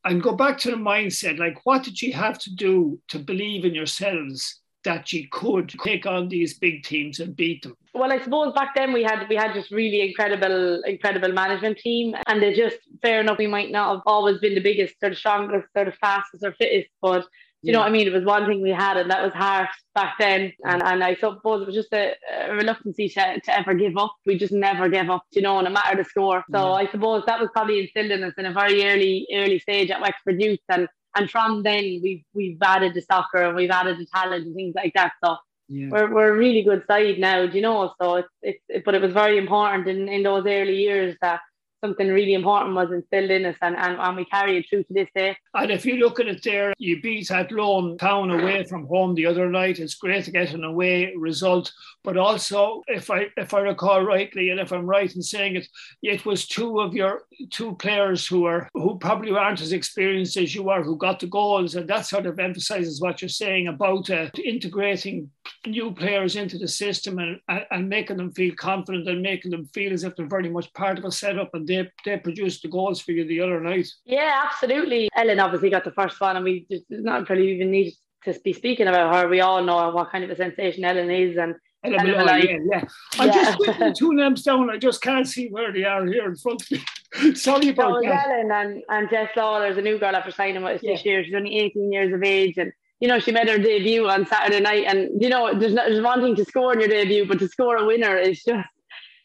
And 0.05 0.21
go 0.21 0.33
back 0.33 0.57
to 0.57 0.71
the 0.71 0.77
mindset 0.77 1.37
like 1.37 1.57
what 1.65 1.83
did 1.83 2.01
you 2.01 2.13
have 2.13 2.37
to 2.39 2.53
do 2.55 2.99
to 3.07 3.19
believe 3.19 3.65
in 3.65 3.73
yourselves 3.73 4.61
that 4.83 5.11
you 5.11 5.27
could 5.31 5.69
take 5.83 6.05
on 6.05 6.29
these 6.29 6.57
big 6.57 6.83
teams 6.83 7.19
and 7.19 7.35
beat 7.35 7.61
them 7.61 7.75
Well, 7.93 8.11
I 8.11 8.19
suppose 8.23 8.53
back 8.53 8.75
then 8.75 8.93
we 8.93 9.03
had 9.03 9.27
we 9.27 9.35
had 9.35 9.53
just 9.53 9.71
really 9.71 10.01
incredible, 10.07 10.81
incredible 10.83 11.33
management 11.33 11.77
team, 11.79 12.15
and 12.27 12.41
they 12.41 12.53
just 12.53 12.77
fair 13.01 13.19
enough. 13.21 13.39
We 13.39 13.47
might 13.47 13.71
not 13.71 13.87
have 13.91 14.03
always 14.05 14.37
been 14.37 14.53
the 14.53 14.61
biggest 14.61 14.95
or 15.01 15.09
the 15.09 15.15
strongest 15.15 15.67
or 15.75 15.85
the 15.85 15.91
fastest 15.93 16.43
or 16.43 16.53
fittest, 16.53 16.89
but 17.01 17.25
you 17.63 17.73
know 17.73 17.79
what 17.79 17.87
I 17.87 17.91
mean. 17.91 18.07
It 18.07 18.13
was 18.13 18.23
one 18.23 18.45
thing 18.47 18.61
we 18.61 18.69
had, 18.69 18.97
and 18.97 19.09
that 19.11 19.23
was 19.23 19.33
heart 19.33 19.69
back 19.95 20.15
then. 20.19 20.53
And 20.65 20.81
and 20.83 21.03
I 21.03 21.15
suppose 21.15 21.61
it 21.61 21.67
was 21.67 21.75
just 21.75 21.93
a, 21.93 22.13
a 22.31 22.53
reluctancy 22.53 23.09
to, 23.09 23.39
to 23.39 23.59
ever 23.59 23.73
give 23.73 23.97
up. 23.97 24.13
We 24.25 24.37
just 24.37 24.53
never 24.53 24.89
give 24.89 25.09
up, 25.09 25.23
you 25.31 25.41
know, 25.41 25.59
no 25.61 25.69
matter 25.69 25.95
the 25.97 26.03
score. 26.03 26.43
So 26.51 26.59
Yeah. 26.59 26.71
I 26.73 26.87
suppose 26.87 27.23
that 27.25 27.39
was 27.39 27.49
probably 27.53 27.79
instilled 27.81 28.11
in 28.11 28.23
us 28.23 28.33
in 28.37 28.45
a 28.45 28.53
very 28.53 28.83
early 28.85 29.27
early 29.33 29.59
stage 29.59 29.89
at 29.91 30.01
Wexford 30.01 30.41
Youth, 30.41 30.59
and 30.69 30.87
and 31.15 31.29
from 31.29 31.63
then 31.63 31.99
we've 32.03 32.23
we've 32.33 32.57
added 32.61 32.93
the 32.93 33.01
soccer 33.01 33.43
and 33.43 33.55
we've 33.55 33.71
added 33.71 33.97
the 33.97 34.05
talent 34.13 34.45
and 34.45 34.55
things 34.55 34.75
like 34.75 34.93
that. 34.93 35.13
So 35.23 35.37
yeah 35.69 35.89
we're, 35.89 36.13
we're 36.13 36.33
a 36.33 36.37
really 36.37 36.63
good 36.63 36.83
side 36.87 37.19
now, 37.19 37.45
do 37.45 37.55
you 37.55 37.61
know? 37.61 37.93
So 38.01 38.15
it's, 38.17 38.29
it's 38.41 38.63
it, 38.69 38.83
but 38.85 38.95
it 38.95 39.01
was 39.01 39.13
very 39.13 39.37
important 39.37 39.87
in, 39.87 40.07
in 40.07 40.23
those 40.23 40.45
early 40.45 40.75
years 40.77 41.17
that 41.21 41.41
something 41.83 42.07
really 42.07 42.33
important 42.33 42.75
was 42.75 42.91
instilled 42.91 43.31
in 43.31 43.45
us 43.45 43.55
and, 43.61 43.75
and, 43.75 43.99
and 43.99 44.17
we 44.17 44.25
carry 44.25 44.57
it 44.57 44.65
through 44.69 44.83
to 44.83 44.93
this 44.93 45.09
day. 45.15 45.37
and 45.53 45.71
if 45.71 45.85
you 45.85 45.97
look 45.97 46.19
at 46.19 46.27
it 46.27 46.43
there 46.43 46.73
you 46.77 47.01
beat 47.01 47.29
Athlone 47.31 47.97
town 47.97 48.31
away 48.31 48.63
from 48.63 48.87
home 48.87 49.15
the 49.15 49.25
other 49.25 49.49
night. 49.49 49.79
It's 49.79 49.95
great 49.95 50.25
to 50.25 50.31
get 50.31 50.53
an 50.53 50.63
away 50.63 51.13
result. 51.15 51.71
But 52.03 52.17
also 52.17 52.83
if 52.87 53.09
i 53.11 53.27
if 53.37 53.53
i 53.53 53.59
recall 53.59 54.01
rightly 54.01 54.49
and 54.49 54.59
if 54.59 54.71
i'm 54.71 54.85
right 54.85 55.13
in 55.13 55.21
saying 55.21 55.57
it 55.57 55.67
it 56.01 56.25
was 56.25 56.47
two 56.47 56.79
of 56.79 56.93
your 56.93 57.23
two 57.51 57.75
players 57.75 58.25
who 58.25 58.45
are 58.45 58.69
who 58.73 58.97
probably 58.97 59.31
aren't 59.31 59.61
as 59.61 59.73
experienced 59.73 60.37
as 60.37 60.55
you 60.55 60.69
are 60.69 60.83
who 60.83 60.97
got 60.97 61.19
the 61.19 61.27
goals. 61.27 61.75
And 61.75 61.87
that 61.89 62.05
sort 62.05 62.25
of 62.25 62.39
emphasizes 62.39 63.01
what 63.01 63.21
you're 63.21 63.29
saying 63.29 63.67
about 63.67 64.09
uh, 64.09 64.29
integrating 64.43 65.29
new 65.65 65.91
players 65.93 66.35
into 66.35 66.57
the 66.57 66.67
system 66.67 67.19
and, 67.19 67.39
and, 67.49 67.65
and 67.71 67.89
making 67.89 68.17
them 68.17 68.31
feel 68.31 68.53
confident 68.55 69.07
and 69.07 69.21
making 69.21 69.51
them 69.51 69.65
feel 69.73 69.93
as 69.93 70.03
if 70.03 70.15
they're 70.15 70.25
very 70.27 70.49
much 70.49 70.71
part 70.73 70.97
of 70.97 71.05
a 71.05 71.11
setup 71.11 71.49
and 71.53 71.67
they, 71.67 71.89
they 72.05 72.17
produced 72.17 72.61
the 72.61 72.67
goals 72.67 73.01
for 73.01 73.11
you 73.11 73.25
the 73.27 73.41
other 73.41 73.59
night 73.59 73.87
Yeah, 74.05 74.43
absolutely. 74.45 75.09
Ellen 75.15 75.39
obviously 75.39 75.69
got 75.69 75.83
the 75.83 75.91
first 75.91 76.19
one 76.21 76.35
and 76.35 76.45
we 76.45 76.65
just 76.69 76.83
not 76.89 77.29
really 77.29 77.53
even 77.53 77.71
need 77.71 77.93
to 78.25 78.39
be 78.43 78.53
speaking 78.53 78.87
about 78.87 79.15
her. 79.15 79.29
We 79.29 79.41
all 79.41 79.63
know 79.63 79.89
what 79.91 80.11
kind 80.11 80.23
of 80.23 80.29
a 80.29 80.35
sensation 80.35 80.83
Ellen 80.83 81.09
is 81.09 81.37
and 81.37 81.55
Molloy, 81.85 82.17
Molloy. 82.17 82.37
yeah, 82.39 82.57
yeah. 82.69 82.83
I'm 83.19 83.27
Yeah. 83.27 83.33
just 83.33 83.57
putting 83.57 83.79
the 83.79 83.95
two 83.97 84.13
names 84.13 84.43
down. 84.43 84.69
I 84.69 84.77
just 84.77 85.01
can't 85.01 85.27
see 85.27 85.47
where 85.47 85.71
they 85.71 85.83
are 85.85 86.05
here 86.05 86.25
in 86.25 86.35
front 86.35 86.61
of 86.63 86.71
me. 86.71 86.83
Sorry 87.35 87.63
So 87.67 87.69
about 87.71 87.91
was 87.91 88.03
that. 88.03 88.25
Ellen 88.25 88.51
and, 88.51 88.83
and 88.89 89.09
Jess 89.09 89.29
Lawler's 89.37 89.77
a 89.77 89.81
new 89.81 89.97
girl 89.97 90.13
after 90.15 90.31
signing 90.31 90.63
with 90.63 90.75
us 90.77 90.81
this 90.81 91.05
Yeah. 91.05 91.11
year. 91.11 91.23
She's 91.23 91.33
only 91.35 91.57
18 91.59 91.93
years 91.93 92.13
of 92.13 92.23
age 92.23 92.57
and 92.57 92.73
you 92.99 93.07
know, 93.07 93.19
she 93.19 93.31
made 93.31 93.47
her 93.47 93.57
debut 93.57 94.07
on 94.07 94.25
Saturday 94.25 94.59
night 94.59 94.85
and 94.87 95.21
you 95.21 95.29
know, 95.29 95.57
there's 95.57 95.73
not, 95.73 95.87
there's 95.87 96.03
one 96.03 96.21
thing 96.21 96.35
to 96.35 96.45
score 96.45 96.73
in 96.73 96.79
your 96.79 96.89
debut, 96.89 97.27
but 97.27 97.39
to 97.39 97.47
score 97.47 97.77
a 97.77 97.85
winner 97.85 98.17
is 98.17 98.43
just 98.43 98.67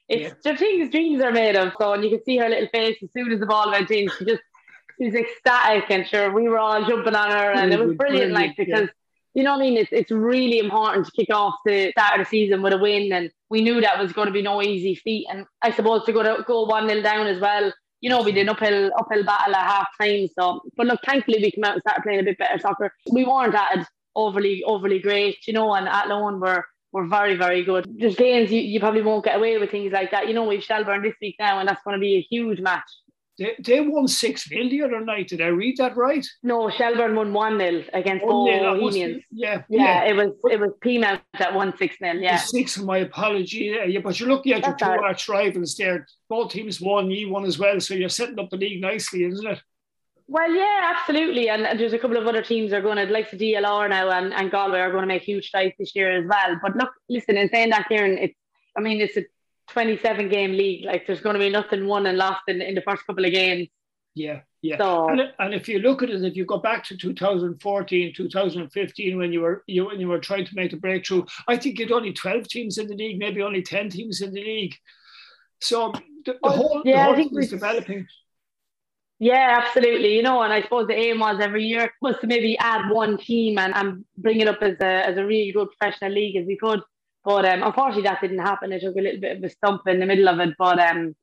it's 0.08 0.34
the 0.44 0.56
things 0.56 0.90
dreams 0.90 1.22
are 1.22 1.32
made 1.32 1.56
of. 1.56 1.72
So 1.80 1.92
and 1.92 2.04
you 2.04 2.10
could 2.10 2.24
see 2.24 2.36
her 2.36 2.48
little 2.48 2.68
face 2.68 2.98
as 3.02 3.10
soon 3.12 3.32
as 3.32 3.40
the 3.40 3.46
ball 3.46 3.70
went 3.70 3.90
in. 3.90 4.10
She 4.18 4.24
just 4.24 4.42
she 4.98 5.06
was 5.06 5.14
ecstatic 5.14 5.90
and 5.90 6.06
sure 6.06 6.32
we 6.32 6.48
were 6.48 6.58
all 6.58 6.84
jumping 6.84 7.14
on 7.14 7.30
her 7.30 7.52
and 7.52 7.72
it 7.72 7.78
was 7.78 7.96
Brilliant, 7.96 7.98
brilliant, 7.98 8.32
like 8.34 8.56
brilliant, 8.56 8.68
yeah. 8.68 8.80
because 8.80 8.94
you 9.34 9.42
know 9.42 9.52
what 9.52 9.60
I 9.60 9.62
mean? 9.62 9.78
It's 9.78 9.92
it's 9.92 10.10
really 10.10 10.58
important 10.58 11.06
to 11.06 11.12
kick 11.12 11.34
off 11.34 11.54
the 11.64 11.90
start 11.92 12.20
of 12.20 12.26
the 12.26 12.28
season 12.28 12.62
with 12.62 12.74
a 12.74 12.78
win, 12.78 13.12
and 13.12 13.30
we 13.48 13.62
knew 13.62 13.80
that 13.80 13.98
was 13.98 14.12
going 14.12 14.26
to 14.26 14.32
be 14.32 14.42
no 14.42 14.60
easy 14.62 14.94
feat. 14.94 15.26
And 15.30 15.46
I 15.62 15.70
suppose 15.72 16.04
to 16.04 16.12
go 16.12 16.22
to 16.22 16.42
go 16.46 16.64
one 16.64 16.88
0 16.88 17.02
down 17.02 17.26
as 17.26 17.40
well. 17.40 17.72
You 18.02 18.10
know, 18.10 18.22
we 18.22 18.32
did 18.32 18.42
an 18.42 18.50
uphill 18.50 18.90
uphill 18.98 19.24
battle 19.24 19.54
at 19.54 19.66
half 19.66 19.88
time. 20.00 20.28
So, 20.38 20.60
but 20.76 20.86
look, 20.86 21.00
thankfully 21.06 21.38
we 21.40 21.50
came 21.50 21.64
out 21.64 21.72
and 21.72 21.82
started 21.82 22.02
playing 22.02 22.20
a 22.20 22.24
bit 22.24 22.38
better 22.38 22.58
soccer. 22.58 22.92
We 23.10 23.24
weren't 23.24 23.54
at 23.54 23.88
overly 24.14 24.62
overly 24.64 24.98
great, 24.98 25.38
you 25.46 25.54
know, 25.54 25.72
and 25.74 25.88
Athlone 25.88 26.40
were 26.40 26.66
were 26.92 27.06
very 27.06 27.36
very 27.36 27.64
good. 27.64 27.86
There's 27.98 28.16
games 28.16 28.52
you, 28.52 28.60
you 28.60 28.80
probably 28.80 29.02
won't 29.02 29.24
get 29.24 29.36
away 29.36 29.56
with 29.56 29.70
things 29.70 29.92
like 29.92 30.10
that. 30.10 30.28
You 30.28 30.34
know, 30.34 30.44
we've 30.44 30.62
Shelburne 30.62 31.02
this 31.02 31.14
week 31.22 31.36
now, 31.38 31.58
and 31.58 31.68
that's 31.68 31.82
going 31.84 31.96
to 31.96 32.00
be 32.00 32.16
a 32.16 32.20
huge 32.20 32.60
match. 32.60 32.90
They, 33.42 33.54
they 33.58 33.80
won 33.80 34.06
6 34.06 34.48
0 34.48 34.68
the 34.68 34.82
other 34.82 35.00
night. 35.00 35.28
Did 35.28 35.40
I 35.40 35.46
read 35.48 35.76
that 35.78 35.96
right? 35.96 36.24
No, 36.42 36.70
Shelburne 36.70 37.16
won 37.16 37.32
one 37.32 37.58
0 37.58 37.84
against 37.92 38.24
1-0, 38.24 38.60
that 38.60 38.62
must 38.62 38.80
Bohemians. 38.80 39.16
be- 39.16 39.26
Yeah, 39.32 39.62
Yeah, 39.68 40.04
it 40.04 40.14
was 40.16 40.30
it 40.50 40.60
was 40.60 40.70
Peamount 40.84 41.20
that 41.38 41.54
won 41.54 41.74
six 41.76 41.98
0 41.98 42.14
Yeah. 42.14 42.36
Six, 42.36 42.78
my 42.78 42.98
apology. 42.98 43.72
Yeah, 43.74 43.84
yeah, 43.84 44.00
but 44.00 44.18
you're 44.20 44.28
looking 44.28 44.52
at 44.52 44.62
your 44.62 44.76
That's 44.78 44.82
two 44.82 45.04
arch 45.04 45.28
rivals 45.28 45.74
there. 45.76 46.06
Both 46.28 46.52
teams 46.52 46.80
won, 46.80 47.10
you 47.10 47.30
won 47.30 47.44
as 47.44 47.58
well. 47.58 47.80
So 47.80 47.94
you're 47.94 48.08
setting 48.08 48.38
up 48.38 48.50
the 48.50 48.56
league 48.56 48.80
nicely, 48.80 49.24
isn't 49.24 49.46
it? 49.46 49.60
Well, 50.28 50.54
yeah, 50.54 50.94
absolutely. 50.96 51.48
And, 51.50 51.66
and 51.66 51.78
there's 51.78 51.92
a 51.92 51.98
couple 51.98 52.16
of 52.16 52.26
other 52.26 52.42
teams 52.42 52.72
are 52.72 52.80
going 52.80 52.96
to, 52.96 53.12
like 53.12 53.30
the 53.30 53.36
DLR 53.36 53.90
now 53.90 54.08
and, 54.10 54.32
and 54.32 54.50
Galway, 54.50 54.78
are 54.80 54.90
going 54.90 55.02
to 55.02 55.06
make 55.06 55.22
huge 55.22 55.48
strides 55.48 55.74
this 55.78 55.94
year 55.94 56.10
as 56.22 56.26
well. 56.26 56.58
But 56.62 56.76
look, 56.76 56.90
listen, 57.10 57.36
in 57.36 57.50
saying 57.50 57.70
that, 57.70 57.86
Kieran, 57.88 58.16
it's, 58.16 58.34
I 58.78 58.80
mean, 58.80 59.00
it's 59.00 59.16
a 59.18 59.24
27 59.72 60.28
game 60.28 60.52
league. 60.52 60.84
Like 60.84 61.06
there's 61.06 61.20
going 61.20 61.34
to 61.34 61.40
be 61.40 61.50
nothing 61.50 61.86
won 61.86 62.06
and 62.06 62.18
lost 62.18 62.42
in, 62.48 62.62
in 62.62 62.74
the 62.74 62.82
first 62.82 63.06
couple 63.06 63.24
of 63.24 63.32
games. 63.32 63.68
Yeah, 64.14 64.40
yeah. 64.60 64.76
So, 64.78 65.08
and, 65.08 65.22
and 65.38 65.54
if 65.54 65.68
you 65.68 65.78
look 65.78 66.02
at 66.02 66.10
it, 66.10 66.22
if 66.24 66.36
you 66.36 66.44
go 66.44 66.58
back 66.58 66.84
to 66.84 66.96
2014, 66.96 68.12
2015, 68.14 69.16
when 69.16 69.32
you 69.32 69.40
were 69.40 69.64
you 69.66 69.86
when 69.86 70.00
you 70.00 70.08
were 70.08 70.18
trying 70.20 70.44
to 70.46 70.54
make 70.54 70.72
a 70.72 70.76
breakthrough, 70.76 71.24
I 71.48 71.56
think 71.56 71.78
you'd 71.78 71.92
only 71.92 72.12
12 72.12 72.48
teams 72.48 72.78
in 72.78 72.88
the 72.88 72.94
league, 72.96 73.18
maybe 73.18 73.42
only 73.42 73.62
10 73.62 73.88
teams 73.90 74.20
in 74.20 74.32
the 74.32 74.42
league. 74.44 74.74
So 75.60 75.92
the, 76.26 76.38
the 76.44 76.50
Oh, 76.50 76.50
whole, 76.52 76.82
yeah, 76.84 77.06
I 77.08 77.10
the 77.10 77.14
whole 77.14 77.16
think 77.16 77.32
thing 77.32 77.38
is 77.38 77.48
developing. 77.50 78.06
Yeah, 79.18 79.60
absolutely. 79.62 80.16
You 80.16 80.22
know, 80.22 80.42
and 80.42 80.52
I 80.52 80.62
suppose 80.62 80.88
the 80.88 80.94
aim 80.94 81.20
was 81.20 81.40
every 81.40 81.64
year 81.64 81.92
was 82.00 82.16
to 82.20 82.26
maybe 82.26 82.58
add 82.58 82.90
one 82.90 83.18
team 83.18 83.58
and, 83.58 83.72
and 83.74 84.04
bring 84.18 84.40
it 84.40 84.48
up 84.48 84.62
as 84.62 84.76
a 84.80 85.06
as 85.08 85.16
a 85.16 85.24
really 85.24 85.52
good 85.52 85.68
professional 85.76 86.12
league 86.12 86.36
as 86.36 86.46
we 86.46 86.56
could. 86.56 86.80
But 87.24 87.44
um, 87.44 87.62
unfortunately, 87.62 88.02
that 88.04 88.20
didn't 88.20 88.38
happen. 88.40 88.72
It 88.72 88.80
took 88.80 88.96
a 88.96 89.00
little 89.00 89.20
bit 89.20 89.36
of 89.36 89.44
a 89.44 89.48
stump 89.48 89.82
in 89.86 90.00
the 90.00 90.06
middle 90.06 90.28
of 90.28 90.40
it. 90.40 90.54
But 90.58 90.78
um, 90.80 91.14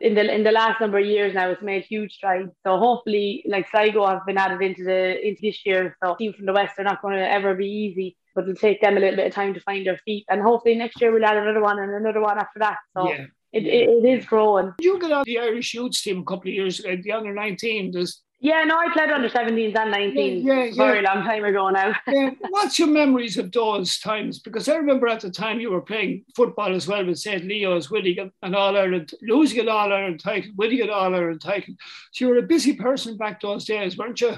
in 0.00 0.14
the 0.14 0.34
in 0.34 0.44
the 0.44 0.52
last 0.52 0.80
number 0.80 0.98
of 0.98 1.06
years 1.06 1.34
now, 1.34 1.50
it's 1.50 1.62
made 1.62 1.84
huge 1.84 2.14
strides. 2.14 2.50
So 2.64 2.78
hopefully, 2.78 3.44
like 3.46 3.68
Sligo 3.70 4.06
have 4.06 4.26
been 4.26 4.38
added 4.38 4.62
into 4.62 4.84
the 4.84 5.26
into 5.26 5.42
this 5.42 5.64
year. 5.66 5.96
So 6.02 6.14
team 6.16 6.32
from 6.32 6.46
the 6.46 6.52
west 6.52 6.78
are 6.78 6.84
not 6.84 7.02
going 7.02 7.16
to 7.16 7.30
ever 7.30 7.54
be 7.54 7.66
easy, 7.66 8.16
but 8.34 8.44
it'll 8.44 8.54
take 8.54 8.80
them 8.80 8.96
a 8.96 9.00
little 9.00 9.16
bit 9.16 9.26
of 9.26 9.34
time 9.34 9.54
to 9.54 9.60
find 9.60 9.86
their 9.86 9.98
feet. 9.98 10.24
And 10.28 10.42
hopefully 10.42 10.74
next 10.74 11.00
year 11.00 11.12
we'll 11.12 11.24
add 11.24 11.36
another 11.36 11.60
one 11.60 11.78
and 11.78 11.92
another 11.92 12.20
one 12.20 12.38
after 12.38 12.58
that. 12.60 12.78
So 12.96 13.08
yeah. 13.08 13.26
it, 13.52 13.66
it, 13.66 13.88
it 13.88 14.18
is 14.18 14.24
growing. 14.24 14.72
You 14.80 14.98
got 14.98 15.12
on 15.12 15.24
the 15.26 15.38
Irish 15.38 15.74
youth 15.74 15.92
team 15.92 16.20
a 16.20 16.24
couple 16.24 16.48
of 16.48 16.54
years 16.54 16.80
ago, 16.80 16.96
the 17.02 17.12
under 17.12 17.34
19. 17.34 17.92
There's, 17.92 18.22
Yeah, 18.42 18.64
no, 18.64 18.76
I 18.76 18.92
played 18.92 19.08
under 19.10 19.28
17s 19.28 19.76
and 19.76 19.94
19s. 19.94 20.42
Yeah, 20.44 20.64
yeah, 20.64 20.74
Very 20.74 21.00
yeah. 21.00 21.14
long 21.14 21.24
time 21.24 21.44
ago 21.44 21.70
now. 21.70 21.94
yeah, 22.08 22.30
what's 22.50 22.76
your 22.76 22.88
memories 22.88 23.38
of 23.38 23.52
those 23.52 24.00
times? 24.00 24.40
Because 24.40 24.68
I 24.68 24.74
remember 24.74 25.06
at 25.06 25.20
the 25.20 25.30
time 25.30 25.60
you 25.60 25.70
were 25.70 25.80
playing 25.80 26.24
football 26.34 26.74
as 26.74 26.88
well 26.88 27.06
with 27.06 27.20
St. 27.20 27.44
Leo's, 27.44 27.88
winning 27.88 28.32
an 28.42 28.54
All 28.56 28.76
Ireland, 28.76 29.12
losing 29.22 29.60
an 29.60 29.68
All 29.68 29.92
Ireland 29.92 30.18
title, 30.18 30.50
winning 30.56 30.80
an 30.80 30.90
All 30.90 31.14
Ireland 31.14 31.40
title. 31.40 31.74
So 32.10 32.24
you 32.24 32.32
were 32.32 32.38
a 32.38 32.42
busy 32.42 32.74
person 32.74 33.16
back 33.16 33.40
those 33.40 33.64
days, 33.64 33.96
weren't 33.96 34.20
you? 34.20 34.36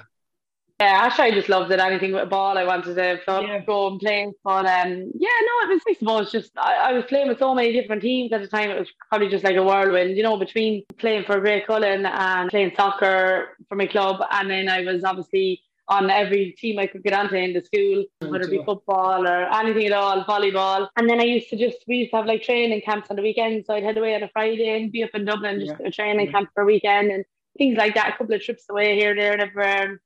Yeah, 0.84 1.00
actually, 1.04 1.24
I 1.28 1.30
just 1.30 1.48
loved 1.48 1.72
it. 1.72 1.80
Anything 1.80 2.12
with 2.12 2.24
a 2.24 2.26
ball, 2.26 2.58
I 2.58 2.64
wanted 2.64 2.94
to 2.96 3.20
Yeah. 3.26 3.60
go 3.64 3.86
and 3.88 3.98
play. 3.98 4.30
But 4.44 4.66
um, 4.66 4.90
yeah, 5.26 5.38
no, 5.48 5.54
it 5.62 5.68
was. 5.72 5.82
I 5.88 5.94
suppose 5.94 6.30
just 6.30 6.52
I, 6.58 6.72
I 6.88 6.92
was 6.92 7.04
playing 7.06 7.28
with 7.28 7.38
so 7.38 7.54
many 7.54 7.72
different 7.72 8.02
teams 8.02 8.32
at 8.34 8.42
the 8.42 8.48
time. 8.48 8.68
It 8.70 8.78
was 8.78 8.90
probably 9.08 9.28
just 9.28 9.44
like 9.44 9.56
a 9.56 9.62
whirlwind, 9.62 10.16
you 10.18 10.22
know, 10.22 10.36
between 10.36 10.84
playing 10.98 11.24
for 11.24 11.40
Graiguecullen 11.40 12.06
and 12.06 12.50
playing 12.50 12.72
soccer 12.76 13.56
for 13.68 13.76
my 13.76 13.86
club, 13.86 14.16
and 14.30 14.50
then 14.50 14.68
I 14.68 14.82
was 14.82 15.04
obviously 15.04 15.62
on 15.88 16.10
every 16.10 16.52
team 16.58 16.78
I 16.78 16.86
could 16.86 17.02
get 17.02 17.12
onto 17.14 17.34
in 17.34 17.52
the 17.54 17.62
school, 17.62 18.04
whether 18.20 18.44
it 18.44 18.50
be 18.50 18.62
football 18.64 19.26
or 19.28 19.40
anything 19.60 19.86
at 19.86 19.92
all, 19.92 20.24
volleyball. 20.24 20.88
And 20.96 21.08
then 21.08 21.18
I 21.20 21.24
used 21.24 21.48
to 21.50 21.56
just 21.56 21.78
we 21.88 21.96
used 21.96 22.10
to 22.12 22.16
have 22.18 22.26
like 22.26 22.42
training 22.42 22.82
camps 22.82 23.08
on 23.10 23.16
the 23.16 23.22
weekend. 23.22 23.64
so 23.66 23.74
I'd 23.74 23.82
head 23.84 23.96
away 23.98 24.14
on 24.14 24.22
a 24.22 24.28
Friday 24.36 24.68
and 24.76 24.92
be 24.92 25.02
up 25.02 25.10
in 25.14 25.24
Dublin 25.24 25.60
just 25.60 25.76
Yeah. 25.80 25.86
a 25.88 25.90
training 25.90 26.26
Yeah. 26.26 26.32
camp 26.32 26.50
for 26.54 26.62
a 26.62 26.66
weekend 26.66 27.10
and 27.10 27.24
things 27.58 27.76
like 27.78 27.94
that. 27.94 28.14
A 28.14 28.16
couple 28.18 28.34
of 28.34 28.42
trips 28.42 28.64
away 28.70 28.96
here, 28.98 29.14
there, 29.14 29.32
and 29.32 29.42
everywhere. 29.42 30.00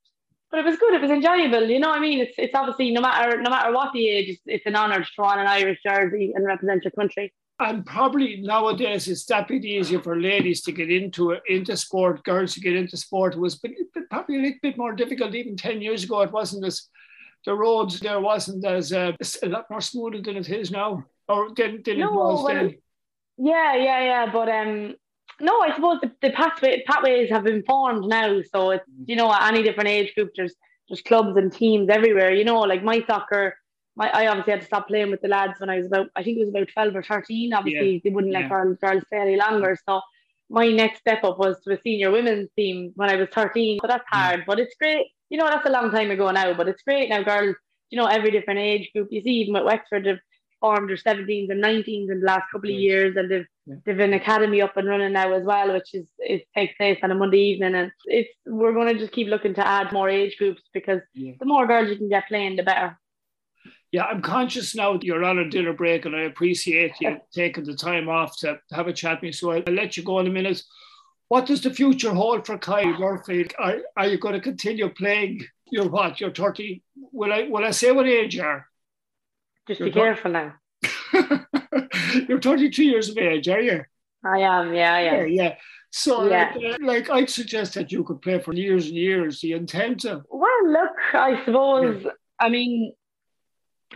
But 0.50 0.60
it 0.60 0.64
was 0.64 0.76
good. 0.76 0.94
It 0.94 1.02
was 1.02 1.10
enjoyable. 1.10 1.68
You 1.68 1.78
know 1.78 1.88
what 1.90 1.98
I 1.98 2.00
mean? 2.00 2.20
It's 2.20 2.34
it's 2.38 2.54
obviously 2.54 2.90
no 2.90 3.00
matter 3.00 3.40
no 3.40 3.50
matter 3.50 3.72
what 3.72 3.92
the 3.92 4.08
age, 4.08 4.28
it's, 4.30 4.42
it's 4.46 4.66
an 4.66 4.76
honour 4.76 5.00
to 5.00 5.06
throw 5.14 5.26
on 5.26 5.38
an 5.38 5.46
Irish 5.46 5.80
jersey 5.86 6.32
and 6.34 6.44
represent 6.46 6.84
your 6.84 6.92
country. 6.92 7.32
And 7.60 7.84
probably 7.84 8.40
nowadays 8.40 9.08
it's 9.08 9.24
that 9.26 9.48
bit 9.48 9.64
easier 9.64 10.00
for 10.00 10.18
ladies 10.18 10.62
to 10.62 10.72
get 10.72 10.90
into 10.90 11.36
into 11.48 11.76
sport, 11.76 12.22
girls 12.24 12.54
to 12.54 12.60
get 12.60 12.76
into 12.76 12.96
sport. 12.96 13.36
Was 13.36 13.60
probably 14.10 14.36
a 14.36 14.42
little 14.42 14.58
bit 14.62 14.78
more 14.78 14.94
difficult 14.94 15.34
even 15.34 15.56
10 15.56 15.82
years 15.82 16.04
ago. 16.04 16.22
It 16.22 16.32
wasn't 16.32 16.64
as, 16.64 16.88
the 17.44 17.54
roads 17.54 18.00
there 18.00 18.20
wasn't 18.20 18.64
as, 18.64 18.92
uh, 18.92 19.12
a 19.42 19.48
lot 19.48 19.70
more 19.70 19.80
smoother 19.80 20.22
than 20.22 20.36
it 20.36 20.48
is 20.48 20.70
now, 20.70 21.04
or 21.28 21.48
than, 21.54 21.82
than 21.84 21.96
it 21.96 22.00
No, 22.00 22.12
was 22.12 22.44
well, 22.44 22.54
then. 22.54 22.78
Yeah, 23.36 23.74
yeah, 23.74 24.04
yeah. 24.04 24.32
But 24.32 24.48
um, 24.48 24.94
no, 25.40 25.60
I 25.60 25.74
suppose 25.74 26.00
the, 26.00 26.10
the 26.20 26.30
pathway 26.30 26.82
pathways 26.86 27.30
have 27.30 27.44
been 27.44 27.62
formed 27.62 28.06
now. 28.06 28.40
So 28.52 28.70
it's 28.70 28.84
mm. 28.88 29.04
you 29.06 29.16
know 29.16 29.32
at 29.32 29.52
any 29.52 29.62
different 29.62 29.88
age 29.88 30.14
group, 30.14 30.30
there's 30.36 30.54
there's 30.88 31.02
clubs 31.02 31.36
and 31.36 31.52
teams 31.52 31.88
everywhere. 31.88 32.32
You 32.32 32.44
know, 32.44 32.60
like 32.60 32.82
my 32.82 33.04
soccer. 33.06 33.56
My, 33.96 34.10
I 34.10 34.28
obviously 34.28 34.52
had 34.52 34.60
to 34.60 34.66
stop 34.66 34.86
playing 34.86 35.10
with 35.10 35.22
the 35.22 35.26
lads 35.26 35.58
when 35.58 35.68
I 35.68 35.78
was 35.78 35.88
about, 35.88 36.06
I 36.14 36.22
think 36.22 36.38
it 36.38 36.42
was 36.42 36.50
about 36.50 36.68
12 36.68 36.94
or 36.94 37.02
13. 37.02 37.52
Obviously, 37.52 38.00
they 38.04 38.10
wouldn't 38.10 38.32
yeah. 38.32 38.42
let 38.42 38.48
girls, 38.48 38.78
girls 38.80 39.02
play 39.10 39.18
any 39.18 39.34
longer. 39.34 39.76
So 39.88 40.02
my 40.48 40.68
next 40.68 41.00
step 41.00 41.24
up 41.24 41.38
was 41.38 41.60
to 41.64 41.72
a 41.72 41.80
senior 41.82 42.10
women's 42.10 42.48
team 42.56 42.92
when 42.94 43.10
I 43.10 43.16
was 43.16 43.28
13. 43.32 43.80
So 43.82 43.88
that's 43.88 44.04
hard, 44.08 44.44
but 44.46 44.58
it's 44.58 44.76
great. 44.76 45.06
You 45.30 45.38
know, 45.38 45.46
that's 45.46 45.66
a 45.66 45.72
long 45.72 45.90
time 45.90 46.12
ago 46.12 46.30
now, 46.30 46.54
but 46.54 46.68
it's 46.68 46.82
great 46.82 47.08
now, 47.08 47.24
girls. 47.24 47.56
You 47.90 47.98
know, 47.98 48.06
every 48.06 48.30
different 48.30 48.60
age 48.60 48.90
group. 48.94 49.08
You 49.10 49.20
see, 49.20 49.30
even 49.30 49.54
with 49.54 49.64
Wexford, 49.64 50.20
formed 50.60 50.88
their 50.90 50.96
17s 50.96 51.50
and 51.50 51.62
19s 51.62 52.10
in 52.10 52.20
the 52.20 52.26
last 52.26 52.50
couple 52.50 52.70
of 52.70 52.76
years, 52.76 53.16
and 53.16 53.30
they've 53.30 53.46
Yeah. 53.66 53.76
they've 53.84 53.98
an 54.00 54.14
academy 54.14 54.60
up 54.62 54.76
and 54.76 54.88
running 54.88 55.12
now 55.12 55.32
as 55.32 55.44
well, 55.44 55.72
which 55.72 55.94
is 55.94 56.06
it 56.18 56.42
takes 56.56 56.74
place 56.76 56.98
on 57.02 57.10
a 57.10 57.14
Monday 57.14 57.40
evening, 57.50 57.74
and 57.74 57.92
it's 58.06 58.30
we're 58.46 58.72
going 58.72 58.88
to 58.92 58.98
just 58.98 59.12
keep 59.12 59.28
looking 59.28 59.54
to 59.54 59.66
add 59.66 59.92
more 59.92 60.08
age 60.08 60.36
groups 60.38 60.62
because 60.72 61.00
Yeah. 61.14 61.32
the 61.38 61.46
more 61.46 61.66
girls 61.66 61.88
you 61.90 61.96
can 61.96 62.08
get 62.08 62.28
playing, 62.28 62.56
the 62.56 62.62
better. 62.62 62.98
Yeah, 63.90 64.04
I'm 64.04 64.20
conscious 64.20 64.74
now 64.74 64.92
that 64.94 65.02
you're 65.04 65.24
on 65.24 65.38
a 65.38 65.48
dinner 65.48 65.72
break 65.72 66.04
and 66.04 66.14
I 66.14 66.22
appreciate 66.22 66.92
you 67.00 67.18
taking 67.32 67.64
the 67.64 67.74
time 67.74 68.08
off 68.08 68.36
to 68.40 68.60
have 68.72 68.86
a 68.86 68.92
chat 68.92 69.16
with 69.18 69.22
me. 69.22 69.32
So 69.32 69.50
I'll, 69.52 69.62
I'll 69.66 69.72
let 69.72 69.96
you 69.96 70.02
go 70.02 70.18
in 70.18 70.26
a 70.26 70.30
minute. 70.30 70.62
What 71.28 71.46
does 71.46 71.62
the 71.62 71.72
future 71.72 72.12
hold 72.12 72.44
for 72.46 72.58
Kylie 72.58 72.98
Murphy? 72.98 73.46
Are, 73.58 73.78
are 73.96 74.06
you 74.06 74.18
going 74.18 74.34
to 74.34 74.40
continue 74.40 74.88
playing? 74.90 75.46
You're 75.70 75.88
what? 75.88 76.20
You're 76.20 76.34
30. 76.34 76.82
Will 77.12 77.32
I, 77.32 77.48
will 77.48 77.64
I 77.64 77.70
say 77.70 77.90
what 77.92 78.06
age 78.06 78.34
you 78.36 78.42
are? 78.42 78.66
Just 79.68 79.80
You're 79.80 79.90
be 79.90 79.92
careful 79.92 80.30
now. 80.30 80.54
you're 82.28 82.40
32 82.40 82.84
years 82.84 83.10
of 83.10 83.18
age, 83.18 83.48
are 83.48 83.60
you? 83.60 83.84
I 84.24 84.38
am, 84.38 84.74
yeah, 84.74 84.94
I 84.94 85.00
Yeah, 85.02 85.24
yeah. 85.24 85.54
So, 85.90 86.28
Yeah. 86.28 86.54
Like, 86.56 86.64
uh, 86.64 86.84
like, 86.84 87.10
I'd 87.10 87.30
suggest 87.30 87.74
that 87.74 87.92
you 87.92 88.02
could 88.02 88.22
play 88.22 88.38
for 88.38 88.54
years 88.54 88.86
and 88.86 88.96
years. 88.96 89.40
The 89.40 89.52
intent 89.52 90.04
of, 90.06 90.24
Well, 90.30 90.72
look, 90.72 90.96
I 91.12 91.44
suppose. 91.44 92.06
I 92.40 92.48
mean, 92.48 92.94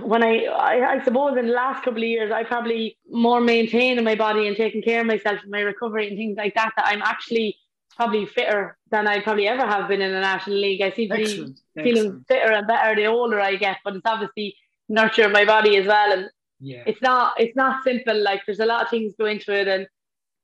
when 0.01 0.23
I, 0.23 0.45
I, 0.45 0.93
I 0.95 1.05
suppose 1.05 1.39
in 1.39 1.47
the 1.47 1.53
last 1.53 1.85
couple 1.85 2.03
of 2.03 2.09
years, 2.09 2.31
I 2.31 2.45
probably 2.45 2.99
more 3.11 3.41
maintaining 3.41 4.05
my 4.05 4.15
body 4.15 4.49
and 4.49 4.57
taking 4.57 4.83
care 4.83 5.01
of 5.01 5.07
myself 5.07 5.41
and 5.43 5.51
my 5.51 5.61
recovery 5.61 6.09
and 6.09 6.17
things 6.17 6.37
like 6.37 6.55
that. 6.55 6.73
That 6.77 6.87
I'm 6.87 7.03
actually 7.03 7.57
probably 7.97 8.27
fitter 8.27 8.77
than 8.91 9.07
I 9.07 9.21
probably 9.21 9.49
ever 9.49 9.67
have 9.67 9.89
been 9.89 10.01
in 10.01 10.13
the 10.13 10.21
national 10.21 10.57
league. 10.57 10.83
I 10.83 10.93
seem 10.93 11.11
to 11.11 11.17
be 11.17 11.55
feeling 11.83 12.25
fitter 12.27 12.53
and 12.53 12.67
better 12.67 12.95
the 12.95 13.07
older 13.07 13.41
I 13.41 13.57
get, 13.57 13.79
but 13.85 13.97
it's 13.97 14.07
obviously 14.07 14.57
nurturing 14.93 15.33
my 15.33 15.45
body 15.45 15.77
as 15.77 15.87
well. 15.87 16.13
And 16.13 16.31
Yeah. 16.61 16.85
it's 16.87 17.03
not 17.03 17.35
it's 17.39 17.57
not 17.57 17.83
simple. 17.85 18.17
Like 18.23 18.43
there's 18.47 18.61
a 18.61 18.67
lot 18.67 18.83
of 18.85 18.91
things 18.91 19.15
go 19.19 19.27
into 19.27 19.53
it, 19.55 19.69
and 19.69 19.87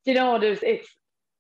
you 0.05 0.15
know, 0.15 0.39
there's 0.41 0.63
it's 0.63 0.89